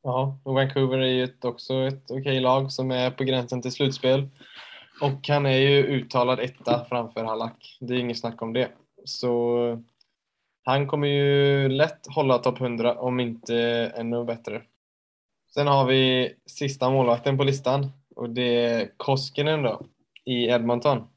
Ja, 0.07 0.37
och 0.43 0.53
Vancouver 0.53 0.97
är 0.97 1.07
ju 1.07 1.23
ett, 1.23 1.45
också 1.45 1.73
ett 1.73 2.11
okej 2.11 2.39
lag 2.39 2.71
som 2.71 2.91
är 2.91 3.11
på 3.11 3.23
gränsen 3.23 3.61
till 3.61 3.71
slutspel. 3.71 4.29
Och 5.01 5.27
han 5.27 5.45
är 5.45 5.57
ju 5.57 5.83
uttalad 5.83 6.39
etta 6.39 6.85
framför 6.89 7.23
Halak. 7.23 7.77
Det 7.79 7.93
är 7.93 7.97
inget 7.97 8.19
snack 8.19 8.41
om 8.41 8.53
det. 8.53 8.71
Så 9.05 9.81
han 10.63 10.87
kommer 10.87 11.07
ju 11.07 11.69
lätt 11.69 12.07
hålla 12.07 12.37
topp 12.37 12.61
100 12.61 12.99
om 12.99 13.19
inte 13.19 13.57
ännu 13.95 14.23
bättre. 14.23 14.61
Sen 15.53 15.67
har 15.67 15.85
vi 15.85 16.33
sista 16.45 16.89
målvakten 16.89 17.37
på 17.37 17.43
listan 17.43 17.91
och 18.15 18.29
det 18.29 18.65
är 18.65 18.91
Koskinen 18.97 19.63
då 19.63 19.85
i 20.25 20.45
Edmonton. 20.45 21.07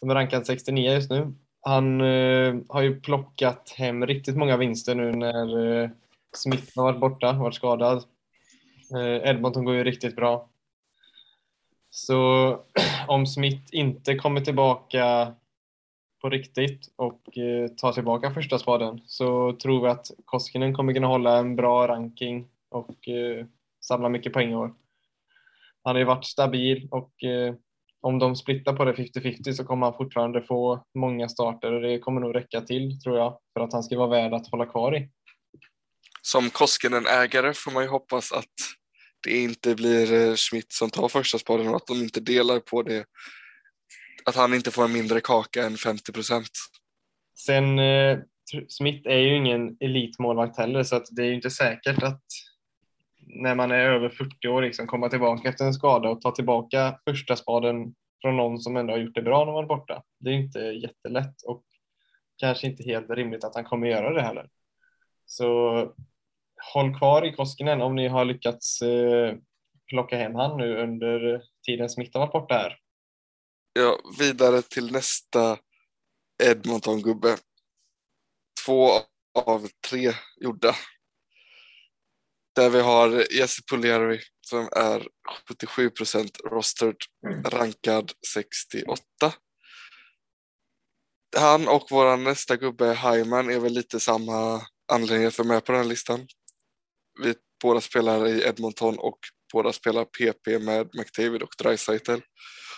Som 0.00 0.10
är 0.10 0.14
rankad 0.14 0.46
69 0.46 0.92
just 0.92 1.10
nu. 1.10 1.34
Han 1.60 2.00
eh, 2.00 2.54
har 2.68 2.82
ju 2.82 3.00
plockat 3.00 3.74
hem 3.76 4.06
riktigt 4.06 4.36
många 4.36 4.56
vinster 4.56 4.94
nu 4.94 5.12
när 5.12 5.82
eh, 5.82 5.90
Smith 6.36 6.72
har 6.76 6.84
varit 6.84 7.00
borta, 7.00 7.32
varit 7.32 7.54
skadad. 7.54 8.04
Eh, 8.94 9.30
Edmonton 9.30 9.64
går 9.64 9.74
ju 9.74 9.84
riktigt 9.84 10.16
bra. 10.16 10.48
Så 11.90 12.48
om 13.08 13.26
Smith 13.26 13.62
inte 13.72 14.14
kommer 14.14 14.40
tillbaka 14.40 15.34
på 16.20 16.28
riktigt 16.28 16.92
och 16.96 17.38
eh, 17.38 17.68
tar 17.68 17.92
tillbaka 17.92 18.30
första 18.30 18.58
spaden 18.58 19.00
så 19.06 19.52
tror 19.52 19.82
vi 19.82 19.88
att 19.88 20.10
Koskinen 20.24 20.74
kommer 20.74 20.94
kunna 20.94 21.06
hålla 21.06 21.38
en 21.38 21.56
bra 21.56 21.88
ranking 21.88 22.48
och 22.68 23.08
eh, 23.08 23.46
samla 23.80 24.08
mycket 24.08 24.32
poäng 24.32 24.52
i 24.52 24.56
år. 24.56 24.74
Han 25.82 25.94
har 25.94 25.98
ju 25.98 26.04
varit 26.04 26.24
stabil 26.24 26.88
och 26.90 27.12
om 28.00 28.18
de 28.18 28.36
splittar 28.36 28.76
på 28.76 28.84
det 28.84 28.92
50-50 28.92 29.52
så 29.52 29.64
kommer 29.64 29.86
han 29.86 29.96
fortfarande 29.96 30.42
få 30.42 30.84
många 30.94 31.28
starter 31.28 31.72
och 31.72 31.80
det 31.80 31.98
kommer 31.98 32.20
nog 32.20 32.34
räcka 32.34 32.60
till 32.60 33.00
tror 33.00 33.18
jag 33.18 33.38
för 33.52 33.60
att 33.60 33.72
han 33.72 33.82
ska 33.82 33.98
vara 33.98 34.08
värd 34.08 34.34
att 34.34 34.50
hålla 34.50 34.66
kvar 34.66 34.96
i. 34.96 35.08
Som 36.26 36.50
Koskinen-ägare 36.50 37.54
får 37.54 37.70
man 37.70 37.82
ju 37.82 37.88
hoppas 37.88 38.32
att 38.32 38.54
det 39.24 39.38
inte 39.42 39.74
blir 39.74 40.12
eh, 40.12 40.34
Schmidt 40.34 40.72
som 40.72 40.90
tar 40.90 41.08
första 41.08 41.38
spaden 41.38 41.68
och 41.68 41.76
att 41.76 41.86
de 41.86 41.94
inte 41.94 42.20
delar 42.20 42.60
på 42.60 42.82
det. 42.82 43.04
Att 44.24 44.36
han 44.36 44.54
inte 44.54 44.70
får 44.70 44.84
en 44.84 44.92
mindre 44.92 45.20
kaka 45.20 45.66
än 45.66 45.76
50 45.76 46.12
procent. 46.12 46.50
Sen 47.38 47.78
eh, 47.78 48.18
Smith 48.68 49.08
är 49.08 49.18
ju 49.18 49.36
ingen 49.36 49.76
elitmålvakt 49.80 50.58
heller 50.58 50.82
så 50.82 50.96
att 50.96 51.06
det 51.10 51.22
är 51.22 51.26
ju 51.26 51.34
inte 51.34 51.50
säkert 51.50 52.02
att 52.02 52.22
när 53.18 53.54
man 53.54 53.70
är 53.70 53.78
över 53.78 54.08
40 54.08 54.48
år 54.48 54.62
liksom 54.62 54.86
komma 54.86 55.08
tillbaka 55.08 55.48
efter 55.48 55.64
en 55.64 55.74
skada 55.74 56.08
och 56.08 56.20
ta 56.20 56.30
tillbaka 56.30 56.98
första 57.04 57.36
spaden 57.36 57.94
från 58.22 58.36
någon 58.36 58.58
som 58.58 58.76
ändå 58.76 58.92
har 58.92 58.98
gjort 58.98 59.14
det 59.14 59.22
bra 59.22 59.44
när 59.44 59.52
man 59.52 59.64
är 59.64 59.68
borta. 59.68 60.02
Det 60.20 60.30
är 60.30 60.34
inte 60.34 60.58
jättelätt 60.58 61.42
och 61.42 61.64
kanske 62.36 62.66
inte 62.66 62.82
helt 62.82 63.10
rimligt 63.10 63.44
att 63.44 63.54
han 63.54 63.64
kommer 63.64 63.86
göra 63.86 64.12
det 64.12 64.22
heller. 64.22 64.48
Så 65.26 65.80
håll 66.74 66.98
kvar 66.98 67.26
i 67.26 67.32
Koskinen 67.32 67.82
om 67.82 67.94
ni 67.94 68.08
har 68.08 68.24
lyckats 68.24 68.82
eh, 68.82 69.34
plocka 69.88 70.16
hem 70.16 70.34
han 70.34 70.56
nu 70.56 70.82
under 70.82 71.42
tiden 71.66 71.88
smittan 71.88 72.20
var 72.20 72.32
borta 72.32 72.54
här. 72.54 72.78
Ja, 73.72 73.98
vidare 74.18 74.62
till 74.62 74.92
nästa 74.92 75.58
Edmonton-gubbe. 76.42 77.36
Två 78.66 78.90
av 79.34 79.68
tre 79.90 80.12
gjorda. 80.40 80.74
Där 82.54 82.70
vi 82.70 82.80
har 82.80 83.34
Jesse 83.38 83.62
Puljärvi 83.70 84.20
som 84.40 84.68
är 84.76 85.08
77 85.48 85.90
procent 85.90 86.40
rostered, 86.44 86.96
rankad 87.44 88.12
68. 88.34 89.02
Han 91.36 91.68
och 91.68 91.86
vår 91.90 92.16
nästa 92.16 92.56
gubbe 92.56 92.94
Hyman 92.94 93.50
är 93.50 93.60
väl 93.60 93.72
lite 93.72 94.00
samma 94.00 94.62
anledning 94.92 95.26
att 95.26 95.38
vara 95.38 95.48
med 95.48 95.64
på 95.64 95.72
den 95.72 95.80
här 95.80 95.88
listan. 95.88 96.26
Vi 97.22 97.34
båda 97.62 97.80
spelar 97.80 98.28
i 98.28 98.42
Edmonton 98.42 98.98
och 98.98 99.18
båda 99.52 99.72
spelar 99.72 100.04
PP 100.04 100.58
med 100.58 100.90
McDavid 100.94 101.42
och 101.42 101.54
Dreisaitl. 101.58 102.20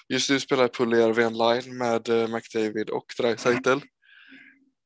Just 0.09 0.31
nu 0.31 0.41
spelar 0.41 0.69
Pugliari 0.69 1.23
en 1.23 1.39
line 1.39 1.79
med 1.79 2.09
eh, 2.09 2.29
McDavid 2.29 2.91
och 2.91 3.05
Dreisaitl. 3.19 3.79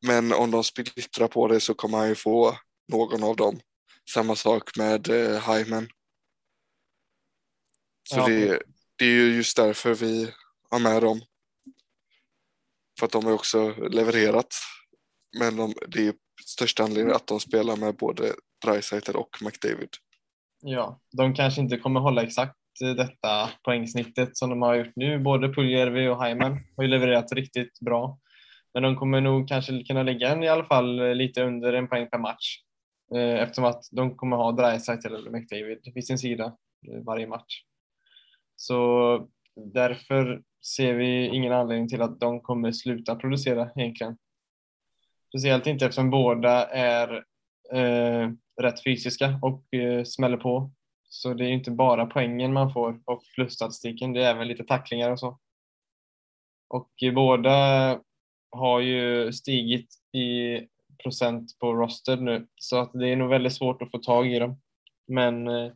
Men 0.07 0.33
om 0.33 0.51
de 0.51 0.65
splittrar 0.65 1.29
på 1.29 1.49
det 1.49 1.61
så 1.61 1.75
kommer 1.75 1.99
han 1.99 2.09
ju 2.09 2.15
få 2.15 2.59
någon 2.93 3.23
av 3.23 3.37
dem. 3.37 3.61
Samma 4.11 4.37
sak 4.37 4.77
med 4.77 5.09
eh, 5.09 5.51
Hyman. 5.53 5.89
Så 8.11 8.17
Ja. 8.17 8.27
det, 8.29 8.63
det 8.97 9.05
är 9.05 9.11
ju 9.11 9.35
just 9.37 9.57
därför 9.57 9.95
vi 9.95 10.33
har 10.71 10.79
med 10.79 11.03
dem. 11.03 11.21
för 12.99 13.07
att 13.07 13.13
de 13.13 13.25
har 13.25 13.33
också 13.33 13.71
levererat. 13.89 14.55
Men 15.39 15.57
de, 15.57 15.75
det 15.89 16.07
är 16.07 16.15
största 16.47 16.83
anledningen 16.85 17.17
att 17.17 17.27
de 17.27 17.41
spelar 17.41 17.77
med 17.77 17.97
både 17.97 18.35
Dreisaitl 18.65 19.17
och 19.17 19.31
McDavid. 19.45 19.89
Ja, 20.63 21.01
de 21.13 21.35
kanske 21.35 21.61
inte 21.61 21.79
kommer 21.79 22.01
hålla 22.01 22.23
exakt 22.23 22.57
eh, 22.85 22.91
detta 22.91 23.51
poängsnittet 23.63 24.37
som 24.37 24.51
de 24.51 24.63
har 24.63 24.75
gjort 24.75 24.97
nu. 24.97 25.19
Både 25.19 25.53
Puljärvi 25.53 26.09
och 26.09 26.25
Hyman 26.25 26.61
har 26.77 26.85
ju 26.85 26.91
levererat 26.91 27.33
riktigt 27.33 27.81
bra. 27.81 28.19
Men 28.75 28.83
de 28.83 28.97
kommer 28.97 29.21
nog 29.21 29.49
kanske 29.49 29.85
kunna 29.85 30.03
lägga 30.03 30.29
en 30.29 30.43
i 30.43 30.49
alla 30.49 30.65
fall 30.65 31.01
eh, 31.01 31.15
lite 31.15 31.43
under 31.43 31.73
en 31.73 31.89
poäng 31.89 32.09
per 32.11 32.19
match. 32.19 32.59
Eh, 33.15 33.43
eftersom 33.43 33.65
att 33.65 33.83
de 33.91 34.17
kommer 34.17 34.37
ha 34.37 34.53
Dreisaitl 34.53 35.15
eller 35.15 35.31
McDavid 35.31 35.93
vid 35.95 36.07
sin 36.07 36.19
sida 36.19 36.57
varje 37.07 37.27
match. 37.27 37.63
Så 38.57 39.29
därför 39.75 40.43
ser 40.77 40.95
vi 40.95 41.27
ingen 41.27 41.53
anledning 41.53 41.89
till 41.89 42.03
att 42.03 42.21
de 42.21 42.41
kommer 42.41 42.73
sluta 42.73 43.17
producera 43.17 43.71
egentligen. 43.77 44.17
Speciellt 45.29 45.67
inte 45.67 45.85
eftersom 45.85 46.11
båda 46.11 46.67
är 46.69 47.25
eh, 47.75 48.31
rätt 48.63 48.85
fysiska 48.85 49.39
och 49.43 49.75
eh, 49.75 50.05
smäller 50.05 50.37
på. 50.37 50.73
Så 51.09 51.35
det 51.35 51.45
är 51.45 51.49
inte 51.49 51.71
bara 51.71 52.07
poängen 52.07 52.53
man 52.53 52.73
får 52.73 53.01
och 53.05 53.23
plusstatistiken, 53.35 54.13
det 54.13 54.25
är 54.25 54.31
även 54.31 54.49
lite 54.49 54.65
tacklingar 54.65 55.11
och 55.11 55.21
så. 55.21 55.39
Och 56.69 57.03
eh, 57.03 57.13
båda 57.13 58.01
har 58.51 58.81
ju 58.81 59.33
stigit 59.33 59.89
i 60.13 60.59
procent 61.03 61.59
på 61.59 61.75
roster 61.75 62.17
nu 62.17 62.47
så 62.57 62.77
att 62.81 62.93
det 62.93 63.09
är 63.09 63.17
nog 63.17 63.31
väldigt 63.31 63.55
svårt 63.55 63.83
att 63.83 63.91
få 63.91 63.99
tag 63.99 64.33
i 64.33 64.39
dem. 64.39 64.61
Men 65.09 65.49
eh, 65.49 65.73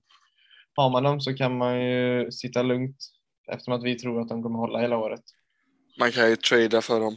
har 0.75 0.91
man 0.91 1.03
dem 1.03 1.21
så 1.21 1.35
kan 1.35 1.59
man 1.59 1.81
ju 1.81 2.31
sitta 2.33 2.63
lugnt 2.63 2.97
eftersom 3.53 3.75
att 3.75 3.85
vi 3.85 3.95
tror 3.99 4.21
att 4.21 4.29
de 4.29 4.43
kommer 4.43 4.59
hålla 4.59 4.81
hela 4.81 4.99
året. 4.99 5.23
Man 5.99 6.13
kan 6.13 6.31
ju 6.31 6.37
trada 6.37 6.83
för 6.83 7.01
dem. 7.01 7.17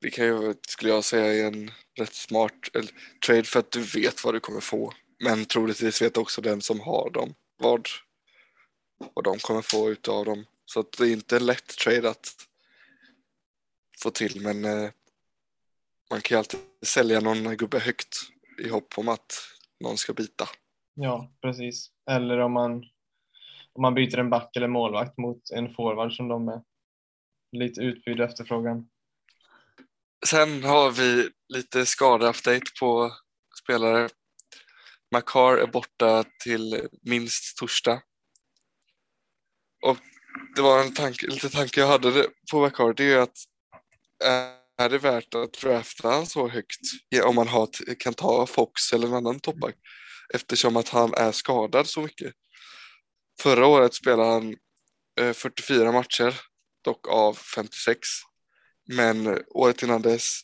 Det 0.00 0.10
kan 0.10 0.26
ju, 0.26 0.54
skulle 0.68 0.92
jag 0.92 1.04
säga, 1.04 1.46
är 1.46 1.52
en 1.52 1.70
rätt 1.98 2.14
smart 2.14 2.70
eller, 2.74 2.90
trade 3.26 3.44
för 3.44 3.60
att 3.60 3.70
du 3.70 3.82
vet 3.82 4.24
vad 4.24 4.34
du 4.34 4.40
kommer 4.40 4.60
få. 4.60 4.92
Men 5.18 5.44
troligtvis 5.44 6.02
vet 6.02 6.16
också 6.16 6.40
den 6.40 6.60
som 6.60 6.80
har 6.80 7.10
dem 7.10 7.34
vad, 7.56 7.88
vad 9.14 9.24
de 9.24 9.38
kommer 9.38 9.62
få 9.62 9.90
utav 9.90 10.24
dem. 10.24 10.44
Så 10.64 10.80
att 10.80 10.92
det 10.98 11.04
är 11.04 11.12
inte 11.12 11.40
lätt 11.40 11.78
trade 11.84 12.10
att 12.10 12.28
få 14.02 14.10
till 14.10 14.40
men 14.42 14.64
eh, 14.64 14.90
man 16.10 16.20
kan 16.20 16.34
ju 16.34 16.38
alltid 16.38 16.60
sälja 16.82 17.20
någon 17.20 17.56
gubbe 17.56 17.78
högt 17.78 18.16
i 18.58 18.68
hopp 18.68 18.94
om 18.96 19.08
att 19.08 19.32
någon 19.80 19.96
ska 19.96 20.12
bita. 20.12 20.48
Ja, 20.94 21.32
precis. 21.42 21.90
Eller 22.10 22.38
om 22.38 22.52
man, 22.52 22.84
om 23.72 23.82
man 23.82 23.94
byter 23.94 24.18
en 24.18 24.30
back 24.30 24.56
eller 24.56 24.68
målvakt 24.68 25.18
mot 25.18 25.50
en 25.50 25.74
forward 25.74 26.12
som 26.12 26.28
de 26.28 26.48
är. 26.48 26.62
Lite 27.52 27.80
utbud 27.80 28.20
och 28.20 28.26
efterfrågan. 28.26 28.88
Sen 30.28 30.64
har 30.64 30.90
vi 30.90 31.30
lite 31.48 31.86
skadeupdate 31.86 32.70
på 32.80 33.12
spelare. 33.62 34.08
Makar 35.12 35.56
är 35.56 35.66
borta 35.66 36.24
till 36.42 36.88
minst 37.02 37.58
torsdag. 37.58 38.02
Och 39.82 39.98
det 40.56 40.62
var 40.62 40.80
en 40.80 40.94
tanke, 40.94 41.26
lite 41.26 41.50
tanke 41.50 41.80
jag 41.80 41.88
hade 41.88 42.28
på 42.50 42.60
Makar, 42.60 42.92
det 42.92 43.04
är 43.04 43.08
ju 43.08 43.20
att 43.20 43.38
eh, 44.24 44.84
är 44.84 44.88
det 44.88 44.98
värt 44.98 45.34
att 45.34 45.52
drafta 45.52 46.10
han 46.10 46.26
så 46.26 46.48
högt 46.48 46.80
om 47.24 47.34
man 47.34 47.48
har, 47.48 47.94
kan 47.98 48.14
ta 48.14 48.46
Fox 48.46 48.92
eller 48.92 49.06
en 49.06 49.14
annan 49.14 49.40
toppback 49.40 49.74
eftersom 50.34 50.76
att 50.76 50.88
han 50.88 51.14
är 51.14 51.32
skadad 51.32 51.86
så 51.86 52.00
mycket. 52.00 52.34
Förra 53.40 53.66
året 53.66 53.94
spelade 53.94 54.32
han 54.32 54.56
eh, 55.20 55.32
44 55.32 55.92
matcher, 55.92 56.40
dock 56.84 57.08
av 57.08 57.34
56. 57.34 57.98
Men 58.86 59.38
året 59.50 59.82
innan 59.82 60.02
dess 60.02 60.40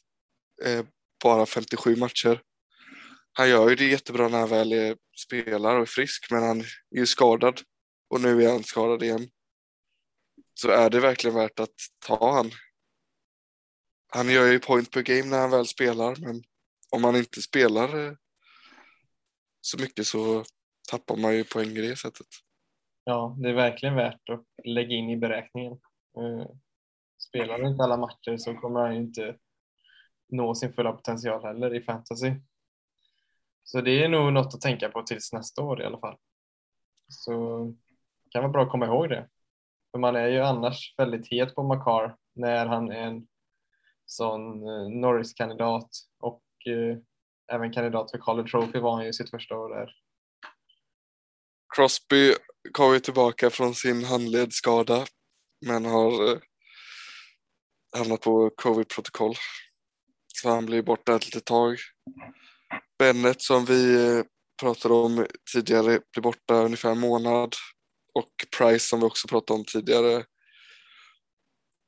eh, 0.65 0.85
bara 1.25 1.47
57 1.47 1.97
matcher. 1.97 2.43
Han 3.33 3.49
gör 3.49 3.69
ju 3.69 3.77
det 3.77 3.85
jättebra 3.85 4.29
när 4.29 4.39
han 4.39 4.49
väl 4.49 4.97
spelar 5.17 5.77
och 5.77 5.83
är 5.83 5.87
frisk, 5.87 6.31
men 6.31 6.43
han 6.43 6.61
är 6.61 6.99
ju 6.99 7.07
skadad 7.07 7.61
och 8.11 8.21
nu 8.21 8.45
är 8.45 8.53
han 8.53 8.65
skadad 8.65 9.03
igen. 9.03 9.29
Så 10.55 10.71
är 10.71 10.91
det 10.91 11.01
verkligen 11.01 11.37
värt 11.37 11.61
att 11.61 11.75
ta 12.07 12.35
han 12.35 12.51
han 14.13 14.29
gör 14.29 14.53
ju 14.53 14.61
point 14.61 14.91
per 14.91 15.03
game 15.03 15.31
när 15.31 15.41
han 15.41 15.51
väl 15.51 15.67
spelar, 15.67 16.17
men 16.21 16.43
om 16.91 17.05
han 17.05 17.17
inte 17.17 17.43
spelar 17.43 18.07
eh, 18.07 18.13
så 19.61 19.79
mycket 19.81 20.07
så 20.07 20.45
tappar 20.91 21.17
man 21.17 21.37
ju 21.37 21.45
poäng 21.45 21.69
i 21.69 21.81
det 21.81 21.97
sättet. 21.97 22.27
Ja, 23.05 23.37
det 23.43 23.49
är 23.49 23.55
verkligen 23.55 23.95
värt 23.95 24.29
att 24.29 24.45
lägga 24.65 24.97
in 24.97 25.11
i 25.11 25.17
beräkningen. 25.17 25.73
Eh, 26.17 26.47
spelar 27.31 27.59
han 27.59 27.71
inte 27.71 27.83
alla 27.83 27.97
matcher 27.97 28.37
så 28.37 28.55
kommer 28.55 28.81
han 28.81 28.93
inte 28.93 29.37
nå 30.29 30.55
sin 30.55 30.73
fulla 30.73 30.93
potential 30.93 31.43
heller 31.43 31.75
i 31.75 31.83
fantasy. 31.83 32.33
Så 33.65 33.81
det 33.81 34.05
är 34.05 34.09
nog 34.09 34.33
något 34.33 34.55
att 34.55 34.61
tänka 34.61 34.89
på 34.89 35.03
tills 35.03 35.33
nästa 35.33 35.63
år 35.63 35.83
i 35.83 35.85
alla 35.85 35.99
fall. 35.99 36.17
Så 37.09 37.65
det 38.25 38.31
kan 38.31 38.43
vara 38.43 38.53
bra 38.53 38.63
att 38.63 38.71
komma 38.71 38.87
ihåg 38.87 39.09
det. 39.09 39.29
För 39.91 39.99
man 39.99 40.17
är 40.17 40.29
ju 40.29 40.41
annars 40.41 40.95
väldigt 40.99 41.29
het 41.31 41.55
på 41.55 41.63
Makar 41.63 42.17
när 42.35 42.67
han 42.67 42.91
är 42.91 43.07
en 43.07 43.27
sån 44.07 44.69
eh, 44.69 44.89
Norris-kandidat 44.89 45.91
och 46.21 46.43
eh, 46.67 46.99
även 47.53 47.73
kandidat 47.73 48.11
för 48.11 48.19
College 48.19 48.49
Trophy 48.49 48.79
var 48.79 48.95
han 48.95 49.05
ju 49.05 49.13
sitt 49.13 49.31
första 49.31 49.59
år 49.59 49.69
där. 49.69 49.93
Crosby 51.77 52.35
kom 52.73 52.93
ju 52.93 53.01
tillbaka 53.01 53.51
från 53.51 53.75
sin 53.75 54.05
handledsskada 54.05 55.07
men 55.67 55.85
har 55.85 56.33
eh, 56.33 56.39
hamnat 57.97 58.21
på 58.21 58.51
covid-protokoll. 58.51 59.35
Så 60.35 60.49
han 60.49 60.67
blir 60.67 60.83
borta 60.83 61.15
ett 61.15 61.27
litet 61.27 61.45
tag. 61.45 61.79
Bennet 62.99 63.43
som 63.43 63.65
vi 63.65 64.07
eh, 64.07 64.25
pratade 64.61 64.95
om 64.95 65.27
tidigare 65.53 66.01
blir 66.13 66.23
borta 66.23 66.55
ungefär 66.55 66.91
en 66.91 67.01
månad 67.01 67.55
och 68.15 68.31
Price 68.59 68.89
som 68.89 69.01
vi 69.01 69.07
också 69.07 69.29
pratade 69.29 69.59
om 69.59 69.65
tidigare 69.65 70.25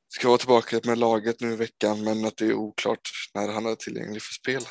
ska 0.08 0.28
vara 0.28 0.38
tillbaka 0.38 0.80
med 0.84 0.98
laget 0.98 1.40
nu 1.40 1.52
i 1.52 1.56
veckan 1.56 2.04
men 2.04 2.24
att 2.24 2.36
det 2.36 2.46
är 2.46 2.54
oklart 2.54 3.10
när 3.34 3.48
han 3.48 3.66
är 3.66 3.74
tillgänglig 3.74 4.22
för 4.22 4.32
spel. 4.32 4.62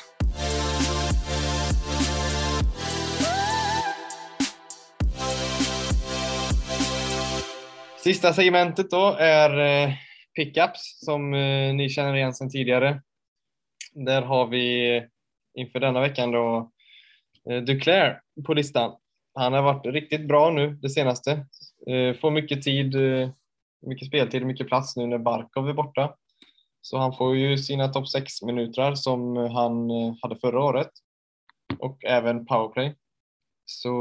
Sista 8.02 8.32
segmentet 8.32 8.90
då 8.90 9.16
är 9.18 9.82
eh, 9.84 9.94
pickups 10.34 11.04
som 11.04 11.34
eh, 11.34 11.74
ni 11.74 11.88
känner 11.88 12.16
igen 12.16 12.34
sedan 12.34 12.50
tidigare. 12.50 13.02
Där 13.92 14.22
har 14.22 14.46
vi 14.46 14.96
eh, 14.96 15.02
inför 15.54 15.80
denna 15.80 16.00
veckan 16.00 16.30
då 16.30 16.70
eh, 17.50 17.62
Duclair 17.62 18.20
på 18.46 18.54
listan. 18.54 18.96
Han 19.34 19.52
har 19.52 19.62
varit 19.62 19.86
riktigt 19.86 20.28
bra 20.28 20.50
nu 20.50 20.70
det 20.70 20.90
senaste. 20.90 21.30
Eh, 21.86 22.16
får 22.20 22.30
mycket 22.30 22.62
tid 22.62 22.94
eh, 22.94 23.30
mycket 23.86 24.08
speltid 24.08 24.42
och 24.42 24.48
mycket 24.48 24.68
plats 24.68 24.96
nu 24.96 25.06
när 25.06 25.18
Barkov 25.18 25.68
är 25.68 25.74
borta. 25.74 26.14
Så 26.80 26.98
han 26.98 27.16
får 27.16 27.36
ju 27.36 27.58
sina 27.58 27.88
topp 27.88 28.08
6 28.08 28.42
minuter 28.42 28.94
som 28.94 29.36
han 29.36 29.90
eh, 29.90 30.14
hade 30.22 30.36
förra 30.36 30.64
året 30.64 30.90
och 31.78 32.04
även 32.04 32.46
powerplay. 32.46 32.94
Så 33.64 33.92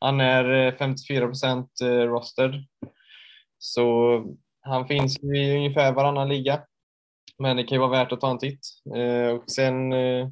han 0.00 0.20
är 0.20 0.76
54 0.78 1.26
procent 1.26 1.70
rostered. 1.82 2.64
Så 3.58 4.24
han 4.60 4.88
finns 4.88 5.18
i 5.18 5.56
ungefär 5.56 5.92
varannan 5.92 6.28
liga. 6.28 6.62
Men 7.38 7.56
det 7.56 7.64
kan 7.64 7.76
ju 7.76 7.80
vara 7.80 7.90
värt 7.90 8.12
att 8.12 8.20
ta 8.20 8.30
en 8.30 8.38
titt. 8.38 8.60
Eh, 8.96 9.36
och 9.36 9.50
sen 9.50 9.92
eh, 9.92 10.28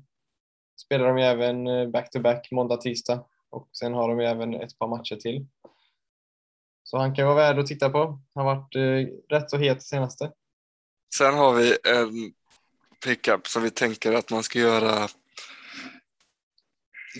spelar 0.81 1.07
de 1.09 1.19
ju 1.19 1.25
även 1.25 1.67
eh, 1.67 1.89
back-to-back 1.89 2.49
måndag, 2.51 2.77
tisdag 2.77 3.25
och 3.51 3.69
sen 3.73 3.95
har 3.95 4.09
de 4.09 4.21
ju 4.21 4.27
även 4.27 4.55
ett 4.55 4.79
par 4.79 4.89
matcher 4.89 5.17
till. 5.17 5.47
Så 6.83 6.99
han 6.99 7.15
kan 7.15 7.27
vara 7.27 7.37
värd 7.37 7.59
att 7.59 7.67
titta 7.67 7.91
på. 7.91 8.21
Han 8.35 8.47
har 8.47 8.55
varit 8.55 8.75
eh, 8.77 9.37
rätt 9.37 9.51
så 9.51 9.57
het 9.57 9.83
senaste. 9.83 10.33
Sen 11.15 11.35
har 11.35 11.55
vi 11.55 11.77
en 11.85 12.33
pickup 13.05 13.47
som 13.47 13.63
vi 13.63 13.71
tänker 13.71 14.13
att 14.13 14.31
man 14.31 14.43
ska 14.43 14.59
göra 14.59 15.09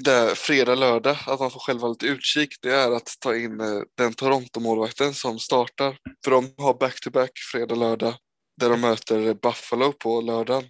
det 0.05 0.35
fredag, 0.39 0.75
lördag, 0.75 1.17
att 1.27 1.41
man 1.41 1.51
får 1.51 1.61
själv 1.61 1.81
ha 1.81 1.89
lite 1.89 2.07
utkik, 2.07 2.55
det 2.63 2.71
är 2.71 2.91
att 2.91 3.17
ta 3.21 3.37
in 3.37 3.61
eh, 3.61 3.83
den 3.97 4.15
Toronto-målvakten 4.15 5.15
som 5.15 5.39
startar. 5.39 5.99
För 6.25 6.31
de 6.31 6.55
har 6.59 6.75
back-to-back 6.75 7.31
fredag, 7.53 7.75
lördag, 7.75 8.15
där 8.61 8.71
de 8.71 8.81
möter 8.81 9.35
Buffalo 9.35 9.93
på 9.93 10.21
lördagen. 10.21 10.65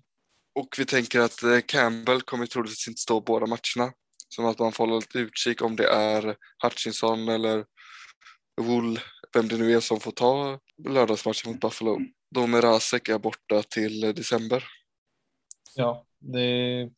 Och 0.54 0.68
vi 0.78 0.84
tänker 0.84 1.20
att 1.20 1.42
eh, 1.42 1.60
Campbell 1.66 2.22
kommer 2.22 2.46
troligtvis 2.46 2.88
inte 2.88 3.00
stå 3.00 3.20
båda 3.20 3.46
matcherna. 3.46 3.92
Så 4.28 4.48
att 4.48 4.58
man 4.58 4.72
får 4.72 4.86
hålla 4.86 4.96
lite 4.96 5.18
utkik 5.18 5.62
om 5.62 5.76
det 5.76 5.88
är 5.88 6.36
Hutchinson 6.62 7.28
eller 7.28 7.64
Wool, 8.60 9.00
vem 9.32 9.48
det 9.48 9.56
nu 9.56 9.72
är 9.72 9.80
som 9.80 10.00
får 10.00 10.12
ta 10.12 10.58
lördagsmatchen 10.88 11.52
mot 11.52 11.60
Buffalo. 11.60 11.98
Då 12.34 12.46
med 12.46 12.64
Rasek 12.64 13.08
är 13.08 13.18
borta 13.18 13.62
till 13.62 14.04
eh, 14.04 14.10
december. 14.10 14.64
Ja, 15.74 16.06
det, 16.18 16.90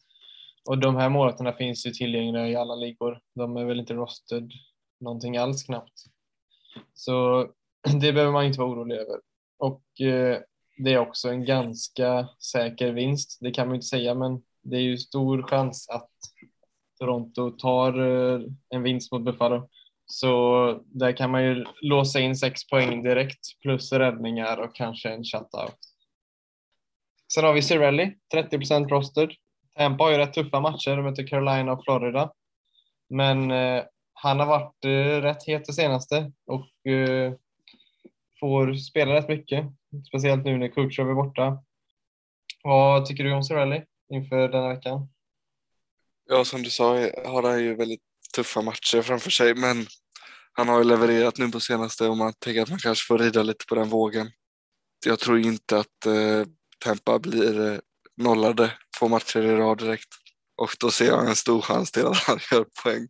och 0.68 0.78
de 0.78 0.96
här 0.96 1.08
målvakterna 1.08 1.52
finns 1.52 1.86
ju 1.86 1.90
tillgängliga 1.90 2.48
i 2.48 2.56
alla 2.56 2.74
ligor. 2.74 3.20
De 3.34 3.56
är 3.56 3.64
väl 3.64 3.80
inte 3.80 3.94
rosted 3.94 4.52
någonting 5.00 5.36
alls 5.36 5.62
knappt. 5.62 5.92
Så 6.94 7.46
det 8.00 8.12
behöver 8.12 8.32
man 8.32 8.44
inte 8.44 8.60
vara 8.60 8.70
orolig 8.70 8.96
över. 8.96 9.20
Och 9.58 10.00
eh, 10.00 10.38
det 10.78 10.92
är 10.92 10.98
också 10.98 11.28
en 11.28 11.44
ganska 11.44 12.28
säker 12.52 12.92
vinst. 12.92 13.38
Det 13.40 13.50
kan 13.50 13.66
man 13.66 13.74
inte 13.74 13.86
säga, 13.86 14.14
men 14.14 14.42
det 14.62 14.76
är 14.76 14.80
ju 14.80 14.98
stor 14.98 15.42
chans 15.42 15.88
att 15.88 16.10
Toronto 16.98 17.50
tar 17.50 18.00
eh, 18.00 18.40
en 18.68 18.82
vinst 18.82 19.12
mot 19.12 19.24
Buffalo. 19.24 19.68
Så 20.06 20.82
där 20.86 21.12
kan 21.12 21.30
man 21.30 21.44
ju 21.44 21.64
låsa 21.82 22.20
in 22.20 22.36
sex 22.36 22.68
poäng 22.68 23.02
direkt 23.02 23.60
plus 23.62 23.92
räddningar 23.92 24.56
och 24.56 24.74
kanske 24.74 25.08
en 25.08 25.24
shutout. 25.24 25.78
Sen 27.34 27.44
har 27.44 27.52
vi 27.52 27.62
Cirelli, 27.62 28.14
30 28.32 28.58
procent 28.58 28.90
roster. 28.90 29.36
Tampa 29.78 30.04
har 30.04 30.10
ju 30.10 30.18
rätt 30.18 30.32
tuffa 30.32 30.60
matcher, 30.60 30.96
de 30.96 31.02
möter 31.02 31.26
Carolina 31.26 31.72
och 31.72 31.84
Florida. 31.84 32.32
Men 33.10 33.50
eh, 33.50 33.82
han 34.12 34.40
har 34.40 34.46
varit 34.46 34.84
eh, 34.84 35.22
rätt 35.22 35.46
het 35.46 35.64
det 35.66 35.72
senaste 35.72 36.32
och 36.46 36.92
eh, 36.92 37.32
får 38.40 38.74
spela 38.74 39.14
rätt 39.14 39.28
mycket. 39.28 39.66
Speciellt 40.08 40.44
nu 40.44 40.58
när 40.58 40.68
Kutjov 40.68 41.10
är 41.10 41.14
borta. 41.14 41.62
Vad 42.64 43.06
tycker 43.06 43.24
du 43.24 43.32
om 43.32 43.42
Cirelli 43.42 43.84
inför 44.12 44.48
denna 44.48 44.68
veckan? 44.68 45.08
Ja, 46.28 46.44
som 46.44 46.62
du 46.62 46.70
sa 46.70 46.94
har 47.26 47.42
han 47.42 47.60
ju 47.60 47.74
väldigt 47.74 48.02
tuffa 48.36 48.62
matcher 48.62 49.02
framför 49.02 49.30
sig, 49.30 49.54
men 49.54 49.86
han 50.52 50.68
har 50.68 50.78
ju 50.78 50.84
levererat 50.84 51.38
nu 51.38 51.48
på 51.48 51.60
senaste 51.60 52.08
och 52.08 52.16
man 52.16 52.32
tänker 52.38 52.62
att 52.62 52.70
man 52.70 52.78
kanske 52.78 53.06
får 53.06 53.18
rida 53.18 53.42
lite 53.42 53.64
på 53.68 53.74
den 53.74 53.88
vågen. 53.88 54.30
Jag 55.06 55.18
tror 55.18 55.38
inte 55.38 55.78
att 55.78 56.06
eh, 56.06 56.46
Tampa 56.84 57.18
blir 57.18 57.72
eh, 57.72 57.78
nollade 58.18 58.72
två 58.98 59.08
matcher 59.08 59.42
i 59.42 59.56
rad 59.56 59.78
direkt 59.78 60.08
och 60.56 60.76
då 60.80 60.90
ser 60.90 61.06
jag 61.06 61.28
en 61.28 61.36
stor 61.36 61.60
chans 61.60 61.92
till 61.92 62.06
att 62.06 62.16
han 62.16 62.38
gör 62.52 62.66
poäng. 62.82 63.08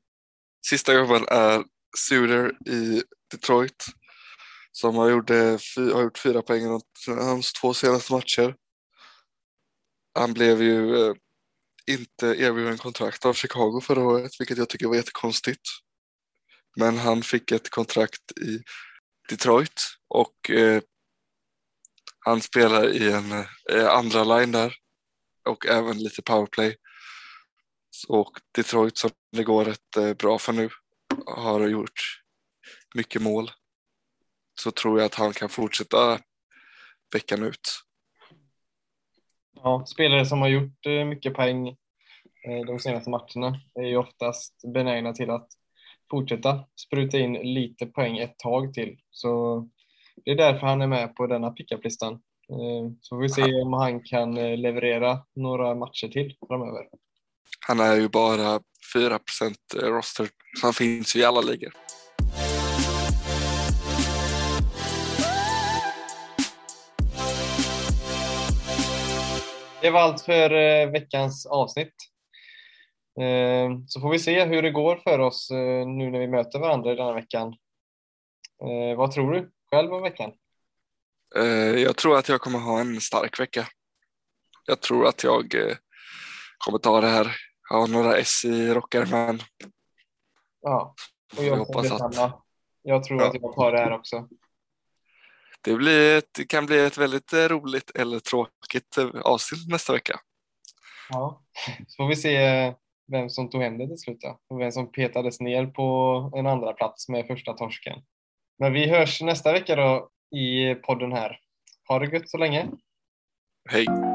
Sista 0.67 0.95
gubben 0.95 1.25
är 1.29 1.65
Suter 1.99 2.69
i 2.69 3.03
Detroit 3.31 3.85
som 4.73 4.97
har, 4.97 5.11
gjort, 5.11 5.31
eh, 5.31 5.57
har 5.95 6.03
gjort 6.03 6.19
fyra 6.19 6.43
poäng 6.43 6.63
i 6.63 6.81
hans 7.09 7.53
två 7.53 7.75
senaste 7.75 8.13
matcher. 8.13 8.55
Han 10.15 10.33
blev 10.33 10.63
ju 10.63 11.07
eh, 11.07 11.15
inte 11.87 12.27
erbjuden 12.27 12.79
kontrakt 12.79 13.27
av 13.27 13.35
Chicago 13.35 13.81
förra 13.81 14.03
året, 14.03 14.33
vilket 14.39 14.59
jag 14.59 14.69
tycker 14.69 14.87
var 14.87 14.97
jättekonstigt. 14.97 15.63
Men 16.77 16.99
han 16.99 17.23
fick 17.23 17.53
ett 17.53 17.71
kontrakt 17.71 18.33
i 18.41 18.63
Detroit 19.29 19.83
och 20.09 20.51
eh, 20.51 20.83
han 22.21 22.41
spelar 22.41 22.89
i 22.89 23.13
en 23.13 23.33
eh, 23.73 23.89
andra 23.89 24.25
line 24.25 24.53
där 24.53 24.75
och 25.45 25.67
även 25.67 25.99
lite 25.99 26.23
powerplay. 26.23 26.77
Och 28.09 28.31
Detroit 28.55 28.99
som 28.99 29.11
det 29.33 29.45
går 29.45 29.65
rätt 29.65 29.97
eh, 29.97 30.15
bra 30.15 30.39
för 30.39 30.53
nu 30.53 30.69
har 31.27 31.69
gjort 31.69 32.01
mycket 32.95 33.23
mål. 33.23 33.51
Så 34.61 34.71
tror 34.71 34.99
jag 34.99 35.07
att 35.07 35.15
han 35.15 35.33
kan 35.33 35.49
fortsätta 35.49 36.19
veckan 37.15 37.43
ut. 37.43 37.61
Ja, 39.55 39.85
spelare 39.87 40.27
som 40.27 40.41
har 40.41 40.49
gjort 40.49 40.87
eh, 40.87 41.05
mycket 41.05 41.35
poäng 41.35 41.69
eh, 41.69 42.67
de 42.67 42.79
senaste 42.79 43.11
matcherna 43.11 43.61
är 43.75 43.87
ju 43.87 43.97
oftast 43.97 44.55
benägna 44.75 45.13
till 45.13 45.31
att 45.31 45.49
fortsätta 46.11 46.65
spruta 46.87 47.19
in 47.19 47.33
lite 47.33 47.87
poäng 47.87 48.19
ett 48.19 48.39
tag 48.39 48.75
till. 48.75 48.99
Så 49.11 49.61
det 50.25 50.31
är 50.31 50.37
därför 50.37 50.67
han 50.67 50.83
är 50.83 50.87
med 50.87 51.17
på 51.17 51.27
denna 51.27 51.51
pickuplistan. 51.51 52.23
Eh, 52.51 52.93
så 53.01 53.17
får 53.17 53.23
vi 53.23 53.29
se 53.29 53.63
om 53.63 53.73
han 53.73 54.03
kan 54.03 54.35
leverera 54.35 55.19
några 55.35 55.75
matcher 55.75 56.09
till 56.09 56.37
framöver. 56.49 56.83
Han 57.67 57.81
är 57.81 57.97
ju 57.97 58.09
bara 58.09 58.61
4 58.95 59.19
roster, 59.75 60.29
så 60.61 60.67
han 60.67 60.73
finns 60.73 61.17
ju 61.17 61.21
i 61.21 61.25
alla 61.25 61.41
ligor. 61.41 61.73
Det 69.83 69.91
var 69.91 70.01
allt 70.01 70.21
för 70.21 70.53
eh, 70.53 70.91
veckans 70.91 71.47
avsnitt. 71.47 71.95
Eh, 73.21 73.79
så 73.87 74.01
får 74.01 74.11
vi 74.11 74.19
se 74.19 74.45
hur 74.45 74.63
det 74.63 74.71
går 74.71 74.97
för 74.97 75.19
oss 75.19 75.51
eh, 75.51 75.87
nu 75.87 76.11
när 76.11 76.19
vi 76.19 76.29
möter 76.29 76.59
varandra 76.59 76.93
i 76.93 76.95
denna 76.95 77.13
veckan. 77.13 77.55
Vad 78.97 79.11
tror 79.11 79.33
du 79.33 79.51
själv 79.71 79.93
om 79.93 80.03
veckan? 80.03 80.33
Jag 81.85 81.97
tror 81.97 82.19
att 82.19 82.29
jag 82.29 82.41
kommer 82.41 82.59
ha 82.59 82.81
en 82.81 83.01
stark 83.01 83.41
vecka. 83.41 83.67
Jag 84.67 84.81
tror 84.81 85.07
att 85.07 85.25
jag 85.25 85.55
kommer 86.59 86.79
ta 86.79 87.01
det 87.01 87.09
här. 87.09 87.37
Jag 87.71 87.81
har 87.81 87.89
några 87.89 88.17
S 88.17 88.45
i 88.45 88.75
rockärmen. 88.75 89.41
Ja, 90.61 90.95
och 91.37 91.45
jag, 91.45 91.47
jag 91.47 91.57
hoppas 91.57 91.93
att... 91.93 92.35
Jag 92.83 93.05
tror 93.05 93.21
ja. 93.21 93.29
att 93.29 93.35
jag 93.35 93.55
tar 93.55 93.73
det 93.73 93.79
här 93.79 93.93
också 93.93 94.29
det, 95.63 95.75
blir 95.75 96.19
ett, 96.19 96.35
det 96.37 96.45
kan 96.45 96.67
bli 96.67 96.79
ett 96.79 96.99
väldigt 96.99 97.33
eh, 97.33 97.49
roligt 97.49 97.91
eller 97.95 98.21
tråkigt 98.21 98.97
eh, 98.99 99.21
avsnitt 99.23 99.69
nästa 99.69 99.93
vecka. 99.93 100.21
Ja, 101.11 101.43
så 101.87 101.97
får 101.97 102.09
vi 102.09 102.17
se 102.17 102.37
eh, 102.37 102.75
vem 103.13 103.31
som 103.31 103.51
tog 103.51 103.63
hem 103.63 103.79
det 103.79 103.87
till 103.87 103.99
slut 103.99 104.19
och 104.49 104.61
vem 104.61 104.73
som 104.73 104.93
petades 104.93 105.41
ner 105.41 105.67
på 105.67 106.33
en 106.37 106.47
andra 106.47 106.73
plats 106.73 107.09
med 107.09 107.27
första 107.27 107.53
torsken. 107.53 108.03
Men 108.59 108.73
vi 108.73 108.89
hörs 108.89 109.23
nästa 109.23 109.53
vecka 109.53 109.77
då 109.77 110.09
i 110.31 110.75
podden 110.75 111.13
här. 111.13 111.39
Ha 111.89 111.99
det 111.99 112.07
gött 112.07 112.31
så 112.31 112.39
länge. 112.39 112.69
Hej! 113.71 114.08